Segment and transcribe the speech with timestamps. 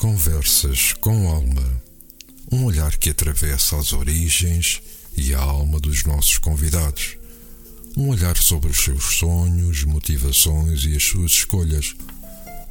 [0.00, 1.82] Conversas com Alma.
[2.50, 4.80] Um olhar que atravessa as origens
[5.14, 7.18] e a alma dos nossos convidados.
[7.98, 11.94] Um olhar sobre os seus sonhos, motivações e as suas escolhas,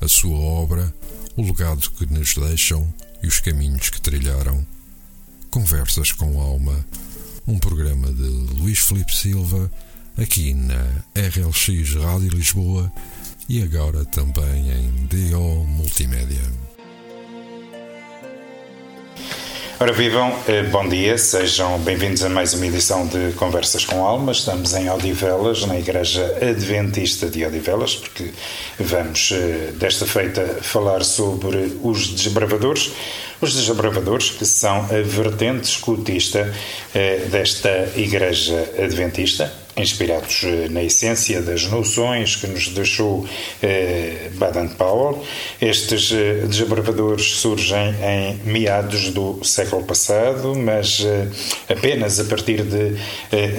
[0.01, 0.91] a sua obra,
[1.37, 2.91] o legado que nos deixam
[3.21, 4.65] e os caminhos que trilharam.
[5.51, 6.83] Conversas com Alma,
[7.45, 9.71] um programa de Luís Felipe Silva,
[10.17, 10.81] aqui na
[11.13, 12.91] RLX Rádio Lisboa
[13.47, 16.58] e agora também em DO Multimédia.
[19.81, 24.33] Ora vivam, eh, bom dia, sejam bem-vindos a mais uma edição de Conversas com Alma.
[24.33, 28.33] Estamos em Odivelas, na Igreja Adventista de Odivelas, porque
[28.77, 32.91] vamos eh, desta feita falar sobre os desbravadores.
[33.39, 36.53] Os desbravadores, que são a vertente escutista
[36.93, 43.25] eh, desta Igreja Adventista, inspirados eh, na essência das noções que nos deixou
[43.61, 45.23] eh, Baden-Powell.
[45.61, 46.47] Estes eh,
[47.19, 51.27] surgem em meados do século passado, mas eh,
[51.69, 52.97] apenas a partir de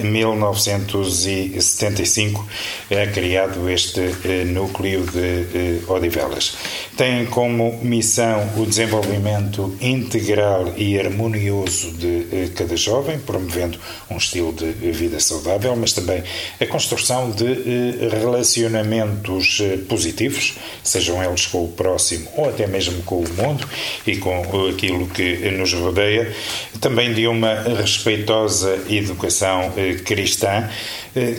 [0.03, 2.45] 1975
[2.89, 4.01] é criado este
[4.47, 6.57] núcleo de Odivelas.
[6.97, 14.71] Tem como missão o desenvolvimento integral e harmonioso de cada jovem, promovendo um estilo de
[14.91, 16.10] vida saudável, mas também
[16.59, 23.01] a construção de eh, relacionamentos eh, positivos, sejam eles com o próximo ou até mesmo
[23.03, 23.67] com o mundo
[24.05, 26.31] e com aquilo que nos rodeia,
[26.79, 30.69] também de uma respeitosa educação eh, cristã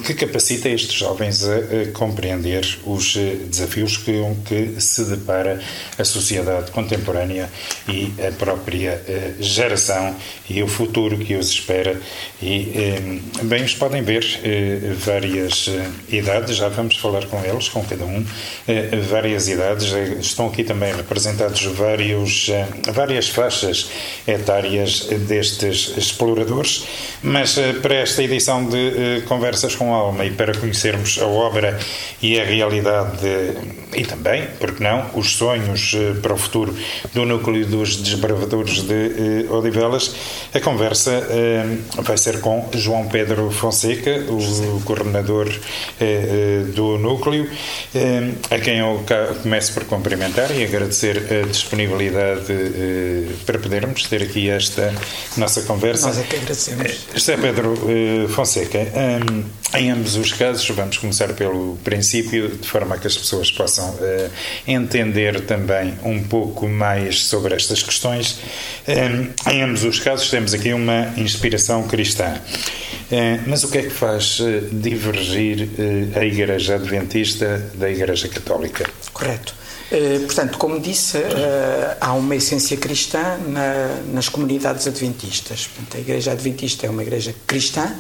[0.05, 3.17] que capacita estes jovens a compreender os
[3.48, 5.62] desafios com que se depara
[5.98, 7.48] a sociedade contemporânea
[7.89, 9.03] e a própria
[9.41, 10.14] geração
[10.47, 11.98] e o futuro que os espera.
[12.42, 12.70] E
[13.45, 14.23] bem, os podem ver
[15.05, 18.25] várias eh, idades, já vamos falar com eles, com cada um,
[18.69, 19.92] eh, várias idades.
[19.92, 22.50] Eh, estão aqui também representados vários,
[22.92, 23.91] várias faixas
[24.27, 26.84] etárias destes exploradores,
[27.23, 31.79] mas para esta edição de Conversas com Alma e para conhecermos a obra
[32.20, 33.19] e a realidade
[33.95, 36.74] e também, porque não, os sonhos para o futuro
[37.13, 40.14] do núcleo dos desbravadores de Odivelas,
[40.52, 41.27] a conversa
[42.02, 47.48] vai ser com João Pedro Fonseca, o o coordenador eh, eh, do núcleo,
[47.95, 49.05] eh, a quem eu
[49.42, 52.42] começo por cumprimentar e agradecer a disponibilidade
[53.47, 54.92] para podermos ter aqui esta
[55.36, 56.08] nossa conversa.
[56.08, 57.07] Nós é que agradecemos.
[57.14, 58.79] José Pedro Fonseca,
[59.75, 63.97] em ambos os casos, vamos começar pelo princípio, de forma a que as pessoas possam
[64.67, 68.39] entender também um pouco mais sobre estas questões.
[69.51, 72.41] Em ambos os casos, temos aqui uma inspiração cristã.
[73.47, 74.32] Mas o que é que faz
[74.70, 78.89] divergir eh, a Igreja Adventista da Igreja Católica.
[79.13, 79.55] Correto.
[79.91, 83.39] Eh, portanto, como disse, eh, há uma essência cristã
[84.13, 85.67] nas comunidades adventistas.
[85.67, 87.95] Portanto, a Igreja Adventista é uma igreja cristã,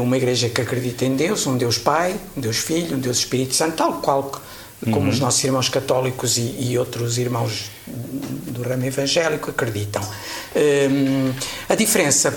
[0.00, 3.54] uma igreja que acredita em Deus, um Deus Pai, um Deus Filho, um Deus Espírito
[3.54, 4.30] Santo, tal qual
[4.84, 5.08] como uhum.
[5.08, 10.02] os nossos irmãos católicos e, e, outros irmãos do ramo evangélico acreditam.
[11.66, 12.34] a diferença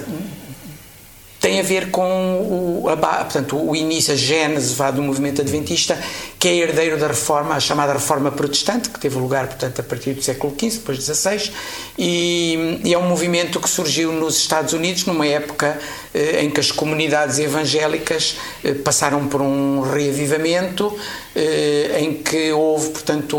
[1.57, 5.97] tem a ver com o, a, portanto, o início, a gênese vá, do movimento adventista,
[6.37, 10.13] que é herdeiro da reforma, a chamada reforma protestante, que teve lugar, portanto, a partir
[10.13, 11.51] do século XV, depois XVI,
[11.97, 15.79] e, e é um movimento que surgiu nos Estados Unidos numa época
[16.13, 20.95] eh, em que as comunidades evangélicas eh, passaram por um reavivamento,
[21.35, 23.37] eh, em que houve, portanto,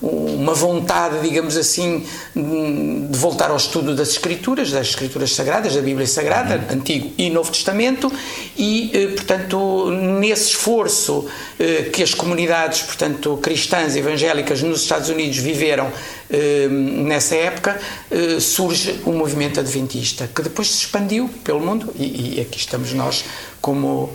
[0.00, 6.06] uma vontade, digamos assim, de voltar ao estudo das Escrituras, das Escrituras Sagradas, da Bíblia
[6.06, 6.78] Sagrada, uhum.
[6.78, 8.12] Antigo e Novo Testamento,
[8.56, 11.26] e, portanto, nesse esforço
[11.92, 15.90] que as comunidades, portanto, cristãs evangélicas nos Estados Unidos viveram
[16.70, 17.80] nessa época,
[18.40, 23.24] surge o movimento adventista, que depois se expandiu pelo mundo e, e aqui estamos nós
[23.60, 24.12] como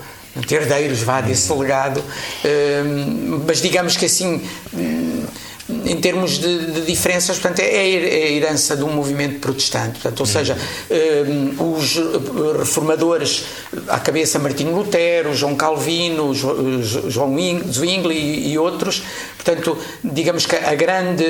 [0.49, 2.03] herdeiros vá desse legado,
[3.45, 4.41] mas digamos que assim
[5.69, 9.93] em termos de, de, diferenças, portanto, é a herança de um movimento protestante.
[9.93, 10.57] Portanto, ou seja,
[11.57, 11.99] os
[12.57, 13.45] reformadores,
[13.87, 17.33] à cabeça Martinho Lutero, João Calvino, João
[17.71, 19.03] Zwingli e outros,
[19.37, 21.25] portanto, digamos que a grande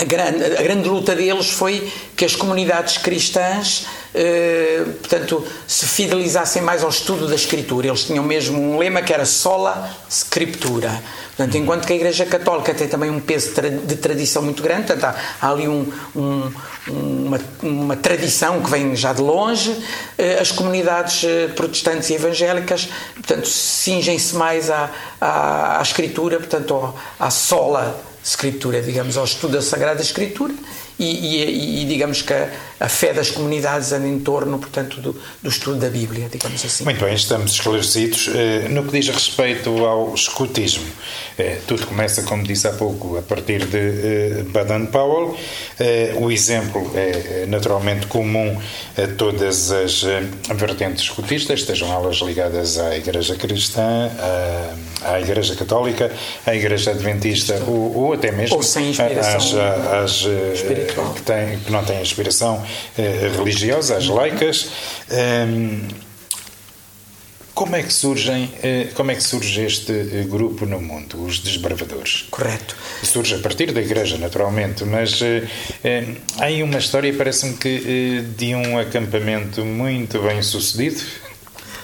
[0.00, 3.84] a grande, a grande luta deles foi que as comunidades cristãs,
[4.14, 7.86] eh, portanto, se fidelizassem mais ao estudo da Escritura.
[7.86, 11.02] Eles tinham mesmo um lema que era sola scriptura.
[11.36, 13.52] Portanto, enquanto que a Igreja Católica tem também um peso
[13.84, 16.52] de tradição muito grande, portanto, há, há ali um, um,
[16.86, 19.74] uma, uma, tradição que vem já de longe,
[20.18, 24.90] eh, as comunidades eh, protestantes e evangélicas, portanto, cingem-se mais à,
[25.20, 30.52] à, à Escritura, portanto, à sola Escritura, digamos, ao estudo da Sagrada Escritura
[31.00, 32.48] e, e, e digamos que a,
[32.78, 36.84] a, fé das comunidades anda em torno, portanto, do, do, estudo da Bíblia, digamos assim.
[36.84, 38.28] Muito bem, estamos esclarecidos.
[38.34, 40.84] Eh, no que diz respeito ao escutismo,
[41.38, 45.36] eh, tudo começa, como disse há pouco, a partir de eh, Baden-Powell.
[46.20, 48.60] O exemplo é naturalmente comum
[48.96, 50.04] a todas as
[50.54, 54.10] vertentes escutistas, estejam elas ligadas à Igreja Cristã,
[55.02, 56.12] à, à Igreja Católica,
[56.46, 59.58] à Igreja Adventista ou, ou até mesmo ou sem inspiração
[59.90, 60.60] às, às
[60.94, 62.64] que, tem, que não têm inspiração
[62.98, 64.70] eh, religiosa, as laicas.
[65.10, 65.88] Um,
[67.54, 71.40] como é que surgem, eh, como é que surge este eh, grupo no mundo, os
[71.40, 72.26] desbravadores?
[72.30, 72.74] Correto.
[73.02, 75.20] Surge a partir da igreja, naturalmente, mas
[76.38, 81.02] há aí uma história, parece-me que de um acampamento muito bem sucedido,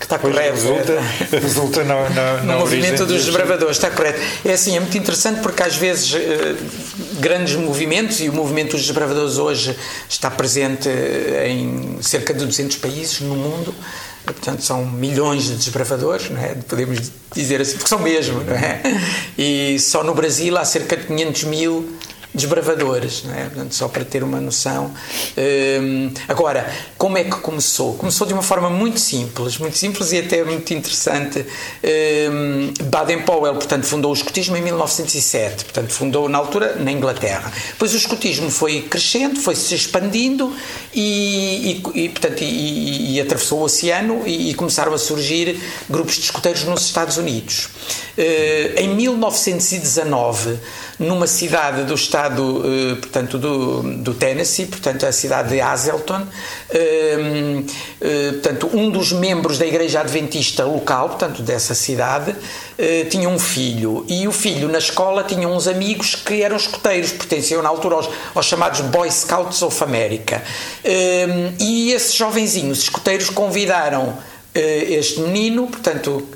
[0.00, 0.54] Está correto.
[0.54, 1.00] Resulta,
[1.40, 4.20] resulta no, movimento dos desbravadores, está correto.
[4.44, 6.54] É assim, é muito interessante porque às vezes eh,
[7.18, 9.76] grandes movimentos, e o movimento dos desbravadores hoje
[10.08, 13.74] está presente eh, em cerca de 200 países no mundo,
[14.24, 16.54] portanto são milhões de desbravadores, não é?
[16.54, 18.80] podemos dizer assim, porque são mesmo, não é?
[19.38, 21.96] E só no Brasil há cerca de 500 mil
[22.36, 23.44] desbravadores, é?
[23.44, 24.92] Portanto, só para ter uma noção.
[25.36, 27.94] Um, agora, como é que começou?
[27.94, 31.44] Começou de uma forma muito simples, muito simples e até muito interessante.
[32.30, 37.50] Um, Baden-Powell, portanto, fundou o escotismo em 1907, portanto, fundou na altura na Inglaterra.
[37.68, 40.54] Depois o escotismo foi crescendo, foi se expandindo
[40.94, 46.22] e, e, e portanto, e, e, atravessou o oceano e, começaram a surgir grupos de
[46.22, 47.68] escoteiros nos Estados Unidos.
[48.16, 50.58] Uh, em 1919,
[50.98, 56.22] numa cidade do estado, eh, portanto, do, do Tennessee, portanto, a cidade de Hazleton.
[56.70, 57.62] Eh,
[58.00, 62.34] eh, portanto, um dos membros da Igreja Adventista local, portanto, dessa cidade,
[63.08, 64.04] tinha um filho.
[64.06, 68.08] E o filho, na escola, tinha uns amigos que eram escoteiros, pertenciam na altura aos,
[68.34, 70.42] aos chamados Boy Scouts of America.
[71.58, 74.18] E esses jovenzinhos escoteiros convidaram
[74.54, 76.26] este menino, portanto,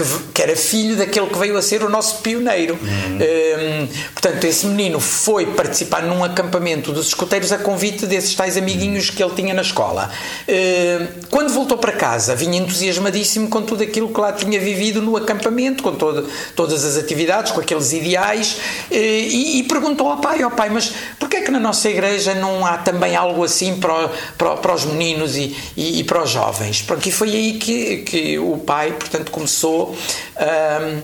[0.00, 2.78] que, que, era filho daquele que veio a ser o nosso pioneiro.
[2.80, 3.18] Uhum.
[3.18, 9.10] Um, portanto, esse menino foi participar num acampamento dos escoteiros a convite desses tais amiguinhos
[9.10, 10.10] que ele tinha na escola.
[10.48, 15.16] Um, quando voltou para casa, vinha entusiasmadíssimo com tudo aquilo que lá tinha vivido no
[15.16, 18.56] acampamento, com todo, todas as atividades, com aqueles ideais,
[18.90, 22.64] e, e, perguntou ao pai: ao pai, mas porquê é que na nossa igreja não
[22.64, 26.82] há também algo assim para, para, para os meninos e, e, e para os jovens?
[26.82, 31.02] Pronto, e foi aí que, que o pai, portanto, começou um,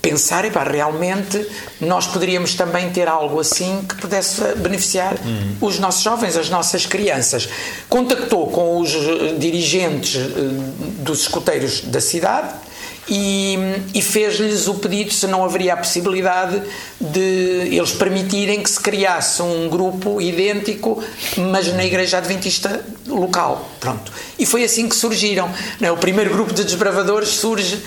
[0.00, 1.46] pensar, e realmente
[1.80, 5.56] nós poderíamos também ter algo assim que pudesse beneficiar uhum.
[5.60, 7.48] os nossos jovens, as nossas crianças.
[7.88, 10.28] Contactou com os eh, dirigentes eh,
[11.00, 12.54] dos escoteiros da cidade
[13.08, 13.56] e,
[13.94, 16.62] e fez-lhes o pedido se não haveria a possibilidade
[17.00, 21.02] de eles permitirem que se criasse um grupo idêntico,
[21.36, 23.68] mas na Igreja Adventista local.
[23.80, 24.12] Pronto.
[24.38, 25.50] E foi assim que surgiram.
[25.80, 25.90] É?
[25.90, 27.82] O primeiro grupo de desbravadores surge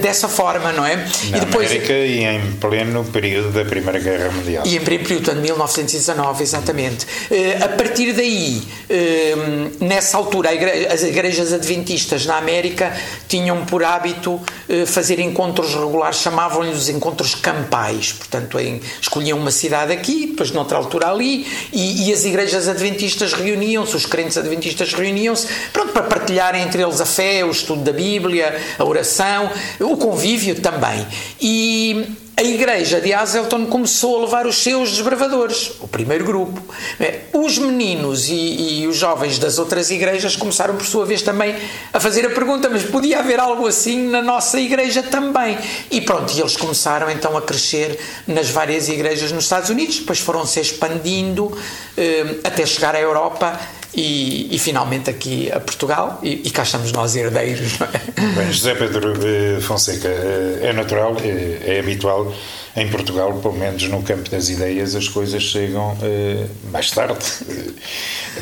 [0.00, 0.96] dessa forma, não é?
[0.96, 4.66] Na e depois, América e em pleno período da Primeira Guerra Mundial.
[4.66, 7.06] E em pleno período, de 1919, exatamente.
[7.30, 9.34] Eh, a partir daí, eh,
[9.80, 10.50] nessa altura,
[10.92, 12.92] as igrejas adventistas na América
[13.28, 14.40] tinham por hábito
[14.86, 18.12] fazer encontros regulares, chamavam-lhes os encontros campais.
[18.12, 23.32] Portanto, em, escolhiam uma cidade aqui, depois noutra altura ali, e, e as igrejas adventistas
[23.32, 27.92] reuniam-se, os crentes adventistas reuniam-se, pronto, para partilharem entre eles a fé, o estudo da
[27.92, 31.06] Bíblia, a oração, o convívio também.
[31.40, 36.62] E a igreja de Hazelton começou a levar os seus desbravadores, o primeiro grupo.
[37.00, 37.22] É?
[37.32, 41.56] Os meninos e, e, os jovens das outras igrejas começaram, por sua vez, também
[41.92, 45.58] a fazer a pergunta: mas podia haver algo assim na nossa igreja também?
[45.90, 50.20] E pronto, e eles começaram então a crescer nas várias igrejas nos Estados Unidos, depois
[50.20, 51.58] foram se expandindo
[51.96, 53.58] eh, até chegar à Europa
[53.94, 57.78] e, e, finalmente aqui a Portugal e, e cá estamos nós herdeiros.
[57.80, 58.20] É?
[58.34, 59.14] Bem, José Pedro
[59.62, 62.32] Fonseca, eh, é natural, é, é, habitual
[62.76, 67.24] em Portugal, pelo menos no campo das ideias, as coisas chegam eh, mais tarde.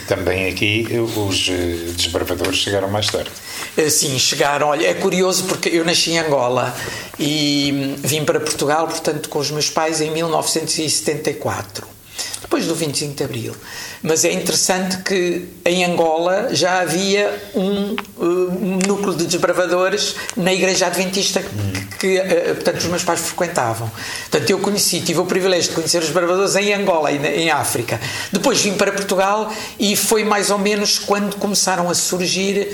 [0.09, 1.49] Também aqui os
[1.97, 3.31] desbravadores chegaram mais tarde.
[3.89, 4.69] Sim, chegaram.
[4.69, 6.75] Olha, é curioso porque eu nasci em Angola
[7.19, 11.97] e vim para Portugal, portanto, com os meus pais em 1974.
[12.47, 13.57] Depois do 25 de Abril.
[14.03, 20.87] Mas é interessante que em Angola já havia um, um núcleo de desbravadores na Igreja
[20.87, 21.43] Adventista
[21.99, 22.21] que, que,
[22.55, 23.91] portanto, os meus pais frequentavam.
[24.31, 28.01] Portanto, eu conheci, tive o privilégio de conhecer os desbravadores em Angola e em África.
[28.33, 32.69] Depois vim para Portugal e foi mais ou menos quando começaram a surgir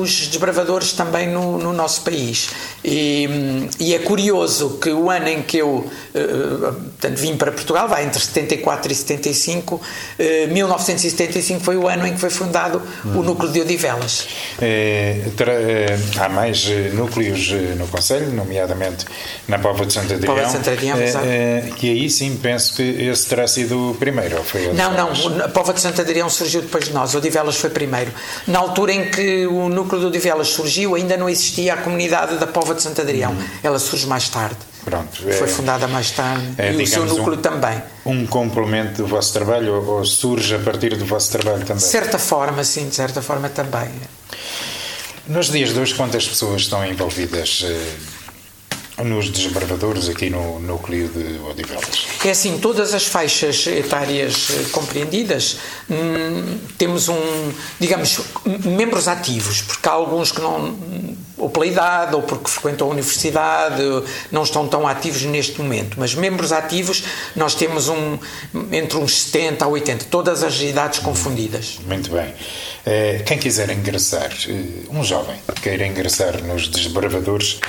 [0.00, 2.48] os desbravadores também no, no nosso país.
[2.82, 3.28] E,
[3.78, 8.20] e, é curioso que o ano em que eu portanto, vim para Portugal, vai entre
[8.20, 9.80] 74 74 e 75,
[10.18, 13.18] eh, 1975 foi o ano em que foi fundado hum.
[13.18, 14.28] o núcleo de Odivelas.
[14.60, 19.04] É, eh, há mais eh, núcleos no Conselho, nomeadamente
[19.46, 20.34] na Pova de Santo Adrião.
[20.34, 24.42] Pova de Santo Adrião, é, E aí sim penso que esse terá sido o primeiro.
[24.44, 28.12] Foi não, não, a Pova de Santo Adrião surgiu depois de nós, Odivelas foi primeiro.
[28.46, 32.46] Na altura em que o núcleo de Odivelas surgiu, ainda não existia a comunidade da
[32.46, 33.32] Pova de Santo Adrião.
[33.32, 33.44] Hum.
[33.62, 34.56] Ela surge mais tarde.
[34.88, 37.82] Pronto, Foi é, fundada mais tarde é, e o seu núcleo um, também.
[38.06, 41.76] Um complemento do vosso trabalho ou, ou, surge a partir do vosso trabalho também?
[41.76, 43.90] De certa forma, sim, de certa forma também.
[45.26, 48.17] Nos dias de hoje, quantas pessoas estão envolvidas eh,
[49.04, 52.06] nos desbravadores aqui no núcleo de Odivelas?
[52.24, 55.58] É assim, todas as faixas etárias eh, compreendidas,
[55.90, 57.16] hum, temos um,
[57.78, 58.20] digamos,
[58.64, 60.76] membros ativos, porque há alguns que não,
[61.36, 63.82] ou pela idade, ou porque frequentam a universidade,
[64.30, 67.04] não estão tão ativos neste momento, mas membros ativos
[67.36, 68.18] nós temos um,
[68.72, 71.78] entre uns 70 a 80, todas as idades confundidas.
[71.86, 72.34] Muito bem.
[72.90, 77.60] Eh, quem quiser ingressar, eh, um jovem queira ingressar nos desbravadores,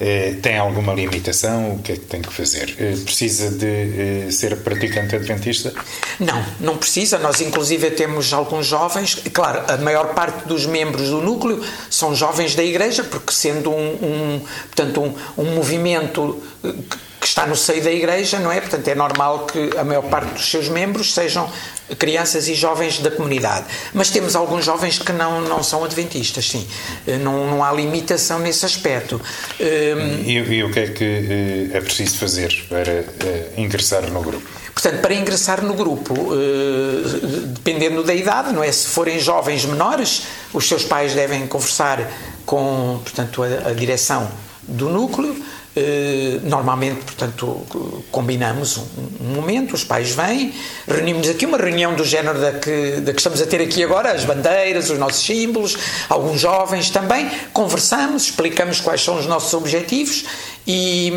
[0.00, 1.74] eh, tem alguma limitação?
[1.74, 2.74] O que é que tem que fazer?
[3.04, 5.74] Precisa de ser praticante adventista?
[6.18, 7.18] Não, não precisa.
[7.18, 9.16] Nós, inclusive, temos alguns jovens.
[9.34, 13.90] Claro, a maior parte dos membros do núcleo são jovens da Igreja, porque sendo um,
[14.02, 14.40] um
[14.74, 16.42] portanto, um, um movimento
[17.22, 18.60] que está no seio da Igreja, não é?
[18.60, 21.48] Portanto, é normal que a maior parte dos seus membros sejam
[21.96, 23.64] crianças e jovens da comunidade.
[23.94, 26.66] Mas temos alguns jovens que não, não são adventistas, sim.
[27.06, 29.20] Eh, não, não há limitação nesse aspecto.
[29.60, 34.48] E, e o que é que eh, é preciso fazer para eh, ingressar no grupo?
[34.74, 36.14] Portanto, para ingressar no grupo,
[37.48, 38.72] dependendo da idade, não é?
[38.72, 42.10] Se forem jovens menores, os seus pais devem conversar
[42.44, 44.28] com, portanto, a, a direção
[44.66, 45.51] do núcleo eh,
[46.42, 47.62] normalmente, portanto,
[48.10, 48.76] combinamos
[49.20, 50.52] um, momento, os pais vêm,
[50.86, 54.12] reunimos aqui uma reunião do género da que, da que estamos a ter aqui agora,
[54.12, 55.76] as bandeiras, os nossos símbolos,
[56.10, 60.24] alguns jovens também, conversamos, explicamos quais são os nossos objetivos
[60.66, 61.10] e,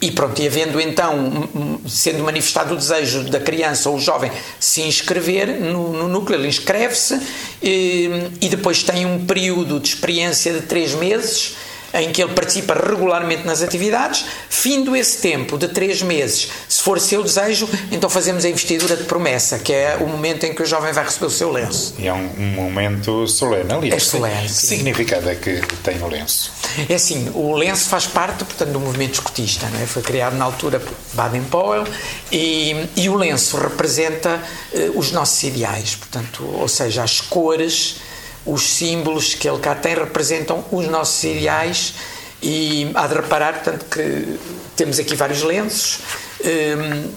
[0.00, 1.48] e pronto, e havendo então,
[1.88, 7.20] sendo manifestado o desejo da criança ou jovem se inscrever no, no núcleo, ele inscreve-se
[7.62, 11.56] e, eh, e depois tem um período de experiência de três meses
[11.96, 14.24] em que ele participa regularmente nas atividades.
[14.48, 19.04] Findo esse tempo de três meses, se for seu desejo, então fazemos a investidura de
[19.04, 21.94] promessa, que é o momento em que o jovem vai receber o seu lenço.
[21.98, 23.92] E é um, um momento solene, ali.
[23.92, 24.42] É solene.
[24.42, 26.52] Que significado é que tem o lenço?
[26.88, 29.86] É assim, o lenço faz parte, portanto, do movimento escotista, não é?
[29.86, 31.84] Foi criado na altura por Baden-Powell
[32.30, 37.96] e, e, o lenço representa uh, os nossos ideais, portanto, ou seja, as cores
[38.46, 41.94] os símbolos que ele cá tem representam os nossos ideais
[42.42, 44.38] e há de reparar, portanto, que
[44.76, 45.98] temos aqui vários lenços,
[46.44, 47.10] um,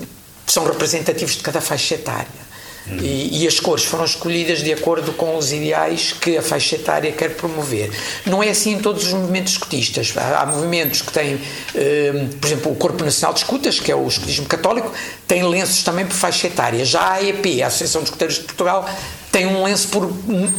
[0.47, 2.49] são representativos de cada faixa etária.
[2.87, 2.97] Hum.
[3.01, 7.11] E, e, as cores foram escolhidas de acordo com os ideais que a faixa etária
[7.11, 7.91] quer promover.
[8.25, 10.11] Não é assim em todos os movimentos escutistas.
[10.15, 13.95] Há, há movimentos que têm, um, por exemplo, o Corpo Nacional de Escutas, que é
[13.95, 14.91] o escutismo católico,
[15.27, 16.83] tem lenços também por faixa etária.
[16.83, 18.89] Já a AEP, a Associação de Escuteiros de Portugal,
[19.31, 20.07] tem um lenço por,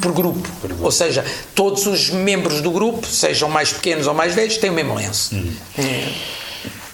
[0.00, 0.48] por, grupo.
[0.60, 0.84] por, grupo.
[0.84, 1.24] Ou seja,
[1.54, 5.34] todos os membros do grupo, sejam mais pequenos ou mais velhos, têm o mesmo lenço.
[5.34, 5.52] Uhum.
[5.78, 6.40] É.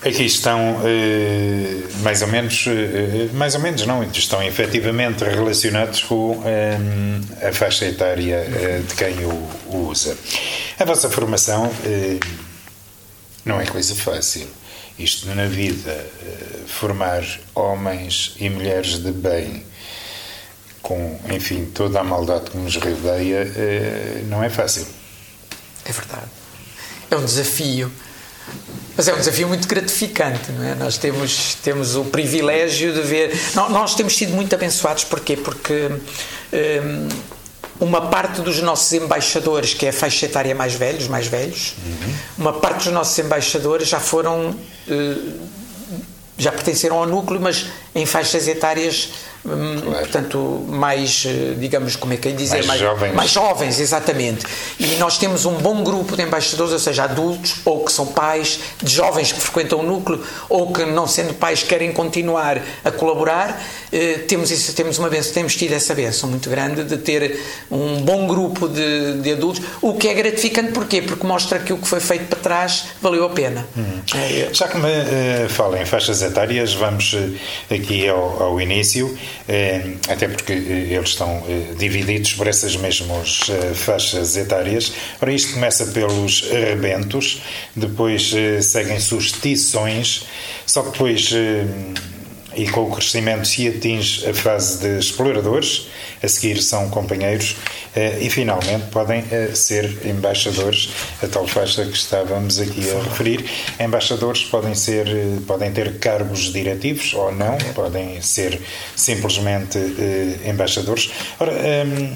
[0.06, 6.42] Aqui estão eh, mais ou menos, eh, mais ou menos não, estão efetivamente relacionados com
[6.44, 8.46] eh, a faixa etária
[8.86, 9.32] de quem o,
[9.66, 10.16] o, usa.
[10.78, 11.72] A vossa formação
[13.44, 14.46] não é coisa fácil.
[14.96, 16.06] Isto na vida,
[16.66, 19.64] formar homens e mulheres de bem,
[20.86, 24.86] com, enfim, toda a maldade que nos rodeia, eh, não é fácil.
[25.84, 26.28] É verdade.
[27.10, 27.90] É um desafio.
[28.96, 30.76] Mas é um desafio muito gratificante, não é?
[30.76, 33.36] Nós temos, temos o privilégio de ver.
[33.68, 35.36] Nós temos sido muito abençoados, porquê?
[35.36, 35.98] Porque um,
[36.52, 37.08] ehm,
[37.80, 42.14] uma parte dos nossos embaixadores, que é a faixa etária mais velhos, mais velhos, uhum.
[42.38, 44.50] uma parte dos nossos embaixadores já foram.
[44.86, 45.56] Uh,
[46.38, 49.98] já pertenceram ao núcleo, mas em faixas etárias hum, claro.
[50.00, 53.14] portanto, mais, eh, digamos, como é que é dizer, mais, mais, jovens.
[53.14, 54.44] mais jovens, exatamente.
[54.78, 58.58] E nós temos um bom grupo de embaixadores, ou seja, adultos, ou que são pais
[58.82, 63.62] de jovens que frequentam o núcleo, ou que, não sendo pais, querem continuar a colaborar.
[63.92, 68.00] Eh, temos, isso, temos uma benção, temos tido essa benção muito grande de ter um
[68.00, 71.02] bom grupo de, de adultos, o que é gratificante, porquê?
[71.02, 73.66] Porque mostra que o que foi feito para trás valeu a pena.
[73.76, 74.00] Hum.
[74.14, 77.16] É, Já que me uh, fala em faixas etárias, vamos
[77.70, 79.16] aqui ao, ao início,
[80.08, 81.42] até porque eles estão
[81.78, 83.40] divididos por essas mesmas
[83.74, 84.92] faixas etárias.
[85.20, 87.42] Ora, isto começa pelos rebentos,
[87.74, 90.26] depois seguem-se os tições,
[90.66, 91.30] só que depois
[92.56, 95.88] e com o crescimento se atinge a fase de exploradores,
[96.22, 97.56] a seguir são companheiros
[97.94, 100.90] eh, e finalmente podem eh, ser embaixadores,
[101.22, 103.44] a tal faixa que estávamos aqui a referir.
[103.78, 108.60] Embaixadores podem ser, eh, podem ter cargos diretivos ou não, podem ser
[108.94, 109.78] simplesmente
[110.46, 111.10] embaixadores.
[111.38, 112.12] Ora, ehm,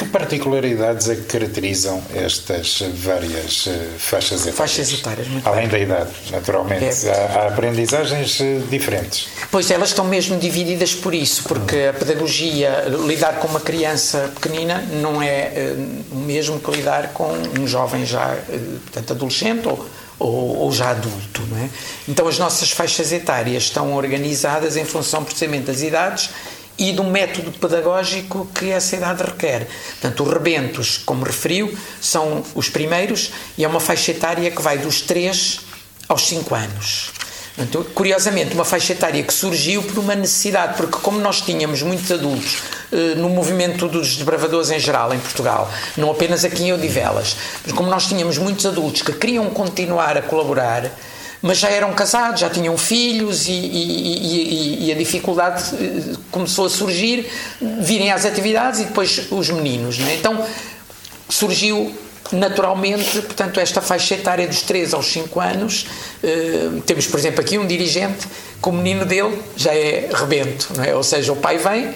[0.00, 4.56] que particularidades é que caracterizam estas várias uh, faixas etárias?
[4.56, 5.86] Faixas etárias, muito Além bem.
[5.86, 7.06] da idade, naturalmente.
[7.06, 7.10] É.
[7.10, 9.28] Há, há, aprendizagens uh, diferentes.
[9.50, 14.82] Pois elas estão mesmo divididas por isso, porque a pedagogia, lidar com uma criança pequenina
[15.02, 17.30] não é uh, o mesmo que lidar com
[17.60, 18.38] um jovem já,
[18.84, 19.86] portanto, adolescente ou,
[20.18, 21.42] ou, ou, já adulto.
[21.50, 21.68] Não é?
[22.08, 26.30] Então as nossas faixas etárias estão organizadas em função precisamente das idades
[26.78, 29.66] e do método pedagógico que essa idade requer.
[30.00, 34.78] Portanto, os rebentos, como referiu, são os primeiros e é uma faixa etária que vai
[34.78, 35.60] dos 3
[36.08, 37.12] aos 5 anos.
[37.94, 42.58] Curiosamente, uma faixa etária que surgiu por uma necessidade, porque como nós tínhamos muitos adultos
[42.90, 47.74] eh, no movimento dos desbravadores em geral em Portugal, não apenas aqui em Odivelas, mas
[47.74, 50.90] como nós tínhamos muitos adultos que queriam continuar a colaborar,
[51.42, 56.66] mas já eram casados, já tinham filhos e, e, e, e, a dificuldade eh, começou
[56.66, 57.26] a surgir,
[57.80, 59.98] virem às atividades e depois os meninos.
[59.98, 60.16] Né?
[60.16, 60.44] Então
[61.28, 61.94] surgiu
[62.32, 65.86] naturalmente, portanto, esta faixa etária dos 3 aos 5 anos.
[66.22, 68.28] Uh, temos, por exemplo, aqui um dirigente
[68.62, 70.94] que o menino dele já é rebento, não é?
[70.94, 71.94] ou seja, o pai vem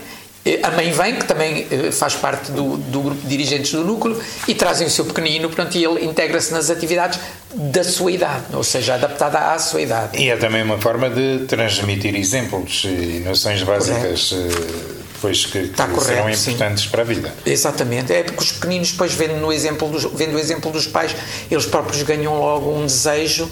[0.62, 4.20] a mãe vem, que também eh, faz parte do, do grupo de dirigentes do núcleo,
[4.46, 7.18] e trazem o seu pequenino, portanto, e ele integra-se nas atividades
[7.54, 10.18] da sua idade, ou seja, adaptada à sua idade.
[10.18, 14.30] E é também uma forma de transmitir exemplos e noções básicas.
[14.30, 15.04] Correto.
[15.14, 16.90] Depois que, que correto, serão importantes sim.
[16.90, 17.34] para a vida.
[17.46, 18.12] Exatamente.
[18.12, 21.16] É porque os pequeninos, depois, vendo, no exemplo dos, vendo o exemplo dos pais,
[21.50, 23.50] eles próprios ganham logo um desejo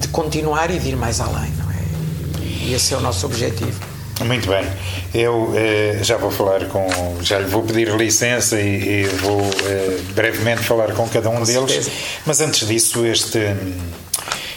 [0.00, 1.52] de continuar e de ir mais além.
[1.56, 1.76] Não é?
[2.64, 3.97] E esse é o nosso objetivo.
[4.24, 4.64] Muito bem.
[5.14, 6.88] Eu eh, já vou falar com.
[7.22, 11.44] Já lhe vou pedir licença e, e vou eh, brevemente falar com cada um com
[11.44, 11.70] deles.
[11.70, 11.90] Certeza.
[12.26, 13.38] Mas antes disso, este,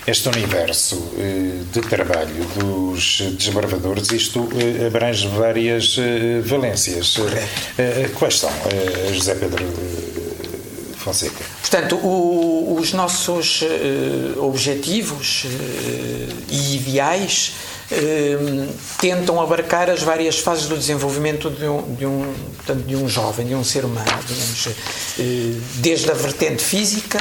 [0.07, 7.17] este universo eh, de trabalho dos desbravadores, isto eh, abrange várias eh, valências.
[8.15, 8.51] Quais são,
[9.13, 9.63] José Pedro?
[10.97, 11.43] Fonseca.
[11.61, 13.63] Portanto, o, os nossos
[14.37, 15.45] objetivos
[16.47, 17.53] e ideais
[18.99, 23.47] tentam abarcar as várias fases do desenvolvimento de um, de um, portanto, de um jovem,
[23.47, 24.67] de um ser humano, digamos,
[25.19, 27.19] eh, desde a vertente física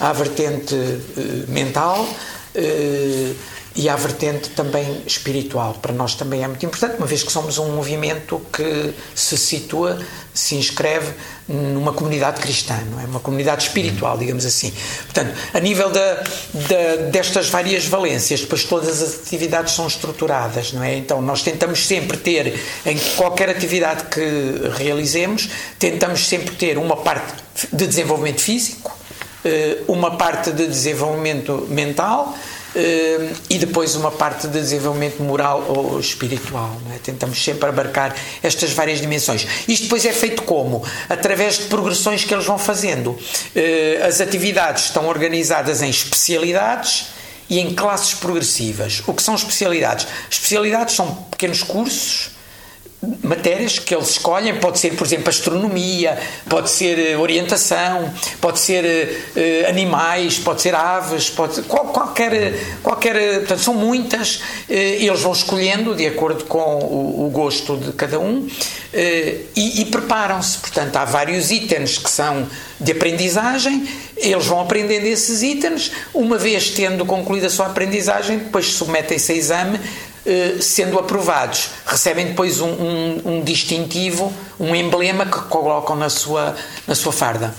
[0.00, 2.06] à vertente eh, mental
[2.54, 3.32] eh,
[3.74, 5.74] e à vertente também espiritual.
[5.80, 9.98] Para nós também é muito importante, uma vez que somos um movimento que se situa,
[10.34, 11.12] se inscreve
[11.48, 13.04] numa comunidade cristã, não é?
[13.04, 14.72] Uma comunidade espiritual, digamos assim.
[15.04, 20.82] Portanto, a nível da, da, destas várias valências, depois todas as atividades são estruturadas, não
[20.82, 20.96] é?
[20.96, 27.34] Então, nós tentamos sempre ter, em qualquer atividade que realizemos, tentamos sempre ter uma parte
[27.72, 28.96] de desenvolvimento físico,
[29.44, 32.36] eh, uma parte de desenvolvimento mental,
[33.48, 36.76] e depois uma parte de desenvolvimento moral ou espiritual.
[36.94, 36.98] É?
[36.98, 39.46] Tentamos sempre abarcar estas várias dimensões.
[39.66, 40.84] Isto depois é feito como?
[41.08, 43.10] Através de progressões que eles vão fazendo.
[43.10, 47.06] Uh, as atividades estão organizadas em especialidades
[47.48, 49.02] e em classes progressivas.
[49.06, 50.06] O que são especialidades?
[50.30, 52.39] Especialidades são pequenos cursos
[53.22, 58.84] matérias que eles escolhem, pode ser, por exemplo, astronomia, pode ser eh, orientação, pode ser
[58.84, 65.20] uh, animais, pode ser aves, pode ser, qual, qualquer, qualquer, portanto, são muitas, uh, eles
[65.20, 68.48] vão escolhendo de acordo com o, o gosto de cada um uh,
[68.92, 72.46] e, e preparam-se, portanto, há vários itens que são
[72.78, 78.66] de aprendizagem, eles vão aprendendo esses itens, uma vez tendo concluído a sua aprendizagem, depois
[78.66, 79.80] submetem-se a exame
[80.60, 86.54] sendo aprovados, recebem depois um, um, um, distintivo, um emblema que colocam na sua,
[86.86, 87.54] na sua farda.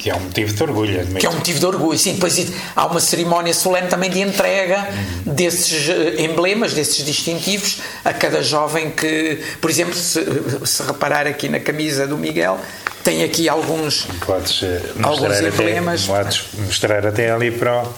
[0.00, 1.20] Que é um motivo de orgulho, admito.
[1.20, 2.14] Que é um motivo de orgulho, sim.
[2.14, 4.88] Depois há uma cerimónia solene também de entrega
[5.26, 5.34] uhum.
[5.34, 10.24] desses eh, emblemas, desses distintivos a cada jovem que, por exemplo, se,
[10.64, 12.58] se reparar aqui na camisa do Miguel,
[13.04, 16.08] tem aqui alguns, Podes eh, alguns emblemas.
[16.08, 17.94] Até, podes mostrar até ali para o,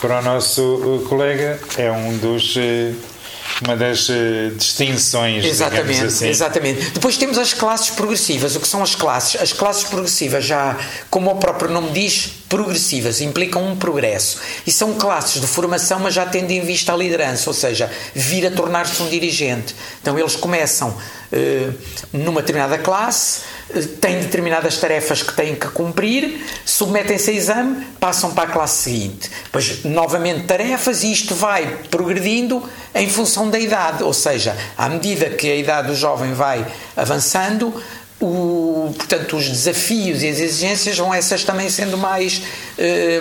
[0.00, 2.56] para o nosso eh, colega, é um dos
[3.64, 5.44] uma das uh, distinções.
[5.44, 6.28] Exatamente, assim.
[6.28, 6.90] exatamente.
[6.90, 8.54] Depois temos as classes progressivas.
[8.56, 9.40] O que são as classes?
[9.40, 10.76] As classes progressivas, já
[11.10, 14.40] como o próprio nome diz, progressivas, implicam um progresso.
[14.66, 18.46] E são classes de formação, mas já tendo em vista a liderança, ou seja, vir
[18.46, 19.74] a tornar-se um dirigente.
[20.00, 21.74] Então eles começam uh,
[22.12, 23.42] numa determinada classe
[24.00, 29.30] têm determinadas tarefas que têm que cumprir, submetem-se a exame, passam para a classe seguinte.
[29.44, 32.62] Depois, novamente, tarefas e isto vai progredindo
[32.94, 37.74] em função da idade, ou seja, à medida que a idade do jovem vai avançando,
[38.20, 42.42] o, portanto, os desafios e as exigências vão essas também sendo mais,
[42.76, 43.20] eh,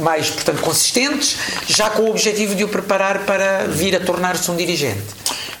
[0.00, 1.36] mais portanto, consistentes,
[1.68, 5.02] já com o objetivo de o preparar para vir a tornar-se um dirigente.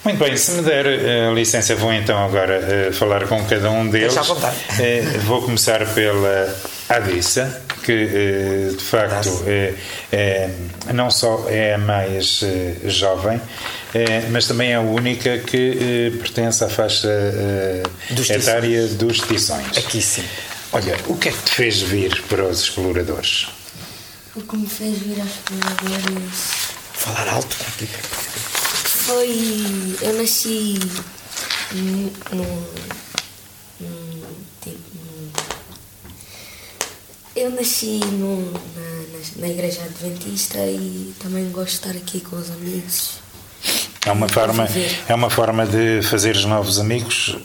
[0.04, 3.88] Muito bem, se me der uh, licença, vou então agora uh, falar com cada um
[3.88, 4.14] deles.
[4.14, 4.56] Deixa à vontade.
[4.56, 6.56] Uh, vou começar pela
[6.88, 9.44] Adissa, que de facto
[10.12, 10.50] é,
[10.94, 12.42] não só é a mais
[12.86, 13.40] jovem,
[14.30, 17.08] mas também é a única que pertence à faixa
[18.10, 19.76] dos etária dos tições.
[19.76, 20.24] Aqui sim.
[20.72, 23.48] Olha, o que é que te fez vir para os exploradores?
[24.36, 26.68] O que me fez vir aos exploradores.
[26.92, 27.56] Falar alto,
[29.08, 29.96] foi.
[30.02, 30.78] Eu nasci
[31.72, 32.10] num.
[34.60, 34.78] tipo,
[37.36, 42.50] eu nasci num, na, na igreja adventista e também gosto de estar aqui com os
[42.50, 43.20] amigos.
[44.06, 44.68] É uma forma,
[45.08, 47.36] é uma forma de fazer os novos amigos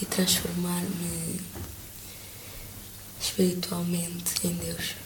[0.00, 1.40] e transformar-me
[3.20, 5.04] espiritualmente em Deus.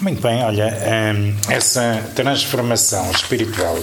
[0.00, 0.66] Muito bem, olha,
[1.14, 3.78] hum, essa transformação espiritual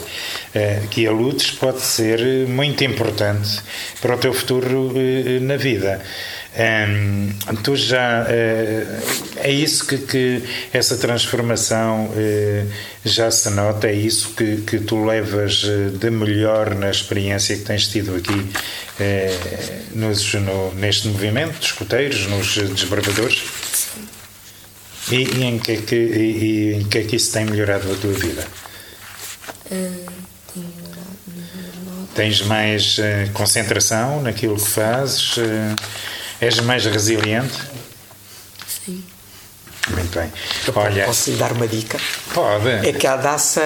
[0.54, 3.62] eh, que aludes pode ser muito importante
[4.02, 6.04] para o teu futuro eh, na vida.
[6.58, 7.30] Um,
[7.62, 12.72] tu já uh, é isso que, que essa transformação uh,
[13.06, 15.64] já se nota, é isso que, que tu levas
[16.00, 22.26] de melhor na experiência que tens tido aqui uh, nos, no, neste movimento dos escuteiros,
[22.26, 23.44] nos desbravadores?
[25.12, 27.92] E, e, em que, é que, e, e, em que é que isso tem melhorado
[27.92, 28.46] a tua vida?
[32.16, 32.98] Tens mais
[33.34, 35.36] concentração naquilo que fazes?
[36.42, 37.58] És mais resiliente?
[38.86, 39.04] Sim.
[39.90, 40.32] Muito bem.
[40.76, 42.00] Olha, posso lhe dar uma dica?
[42.34, 42.88] Pode.
[42.88, 43.62] É que a Adassa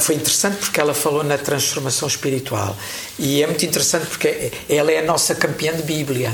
[0.00, 2.76] foi interessante porque ela falou na transformação espiritual
[3.18, 6.32] e é muito interessante porque ela é a nossa campeã de Bíblia.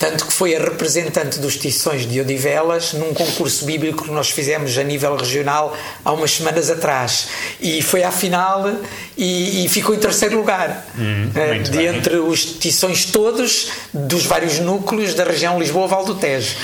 [0.00, 4.78] Tanto que foi a representante dos Tições de Odivelas num concurso bíblico que nós fizemos
[4.78, 7.28] a nível regional há umas semanas atrás.
[7.60, 8.72] E foi à final
[9.14, 10.86] e, e ficou em terceiro lugar.
[10.98, 11.86] Hum, uh, de bem.
[11.88, 16.56] entre os Tições todos dos vários núcleos da região Lisboa-Val do Tejo.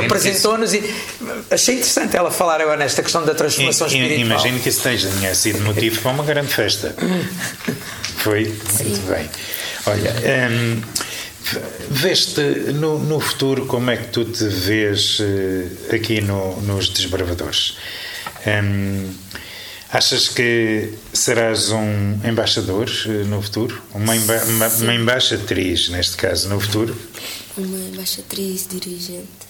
[0.00, 0.82] Representou-nos e
[1.52, 4.26] achei interessante ela falar agora nesta questão da transformação e, espiritual.
[4.26, 6.96] Imagino que isso tenha sido motivo para uma grande festa.
[8.18, 9.02] Foi muito Sim.
[9.08, 9.30] bem.
[9.86, 10.14] Olha.
[10.50, 11.11] Um,
[11.90, 12.40] Veste
[12.72, 17.76] no, no, futuro como é que tu te vês uh, aqui no, nos Desbravadores?
[18.46, 19.10] Um,
[19.90, 23.82] achas que serás um embaixador uh, no futuro?
[23.94, 26.96] Uma, emba uma, uma embaixatriz, neste caso, no futuro?
[27.56, 29.41] Uma embaixatriz dirigente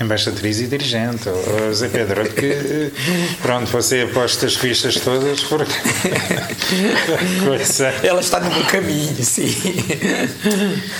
[0.00, 2.92] embaixatriz e dirigente, o Zé Pedro, que
[3.40, 5.72] pronto, você aposta as fichas todas porque
[7.44, 7.88] coisa.
[8.02, 9.54] Ela está no meu caminho, sim.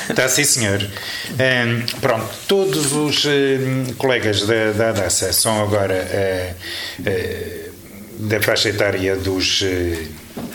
[0.08, 0.80] Está sim, senhor.
[0.82, 7.72] Um, pronto, todos os um, colegas da, da ADASA são agora uh, uh,
[8.18, 10.08] da faixa etária dos uh,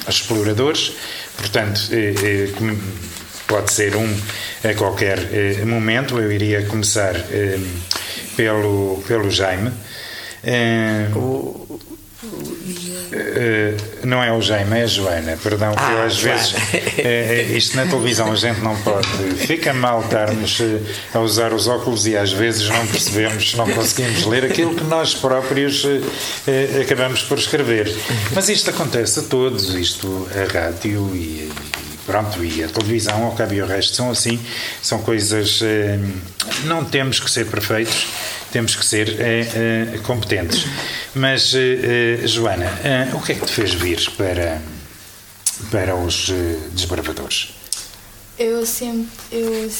[0.07, 0.93] exploradores,
[1.37, 1.81] portanto,
[3.49, 4.07] pode ser um
[4.63, 5.19] a qualquer
[5.65, 6.19] momento.
[6.19, 7.15] Eu iria começar
[8.37, 9.71] pelo, pelo Jaime.
[10.43, 11.79] Uh,
[13.11, 16.37] Uh, não é o Jaime, é a Joana, perdão, que ah, eu às Joana.
[16.37, 19.07] vezes uh, isto na televisão a gente não pode,
[19.47, 20.59] fica mal estarmos
[21.13, 25.15] a usar os óculos e às vezes não percebemos, não conseguimos ler aquilo que nós
[25.15, 25.83] próprios
[26.81, 27.91] acabamos por escrever.
[28.33, 31.49] Mas isto acontece a todos, isto a rádio e,
[32.09, 34.39] pronto, e a televisão, ao cabo e o resto são assim,
[34.81, 35.61] são coisas.
[35.61, 35.99] Eh,
[36.63, 38.07] não temos que ser perfeitos,
[38.51, 40.65] temos que ser eh, eh, competentes.
[41.13, 41.53] Mas,
[42.25, 42.65] Joana,
[43.13, 44.59] o que é que te fez vir para,
[45.69, 46.31] para os
[46.71, 47.53] desbravadores?
[48.39, 49.71] Eu sempre, eu,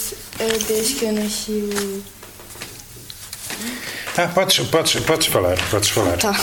[0.67, 2.03] desde que eu nasci.
[4.17, 6.17] Ah, podes, podes, podes falar, podes falar.
[6.17, 6.35] Tá.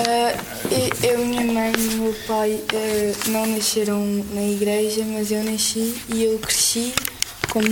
[0.00, 5.94] Uh, eu, minha mãe e meu pai uh, não nasceram na igreja, mas eu nasci
[6.08, 6.94] e eu cresci
[7.50, 7.66] como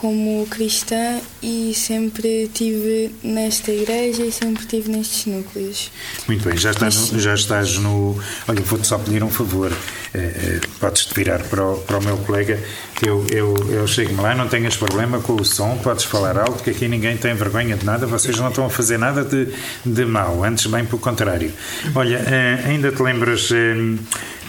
[0.00, 5.92] como cristã e sempre tive nesta igreja e sempre tive nestes núcleos.
[6.26, 8.18] Muito bem, já estás, já estás no.
[8.48, 9.70] Olha, vou-te só pedir um favor.
[9.70, 12.58] Uh, podes-te virar para o, para o meu colega.
[13.06, 16.70] Eu, eu, eu chego-me lá, não tenhas problema com o som, podes falar alto, que
[16.70, 19.48] aqui ninguém tem vergonha de nada, vocês não estão a fazer nada de,
[19.84, 21.52] de mal, antes bem pelo contrário.
[21.94, 23.50] Olha, uh, ainda te lembras.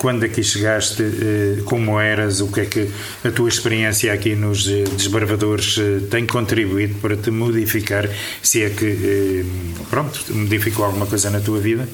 [0.02, 2.90] Quando aqui chegaste, eh, como eras, o que é que
[3.24, 8.10] a tua experiência aqui nos eh, desbravadores eh, tem contribuído para te modificar,
[8.42, 9.46] se é que,
[9.92, 11.88] pronto, modificou alguma coisa na tua vida?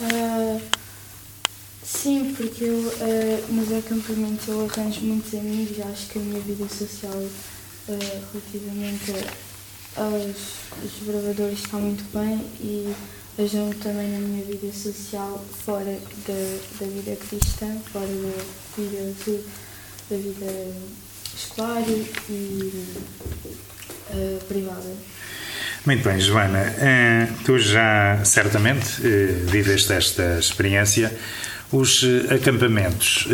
[0.00, 0.60] Uh,
[1.84, 6.66] sim, porque eu, uh, nos acampamentos eu arranjo muitos amigos, acho que a minha vida
[6.68, 9.12] social uh, relativamente
[9.94, 10.34] aos
[10.82, 12.92] desbravadores está muito bem e
[13.38, 18.44] ajudam também na minha vida social fora da, da vida cristã, fora da
[18.76, 19.40] vida, de,
[20.10, 20.74] da vida
[21.34, 21.82] escolar
[22.30, 22.72] e
[24.10, 24.92] uh, privada.
[25.84, 31.16] Muito bem, Joana, uh, tu já certamente uh, viveste esta experiência.
[31.70, 33.26] Os acampamentos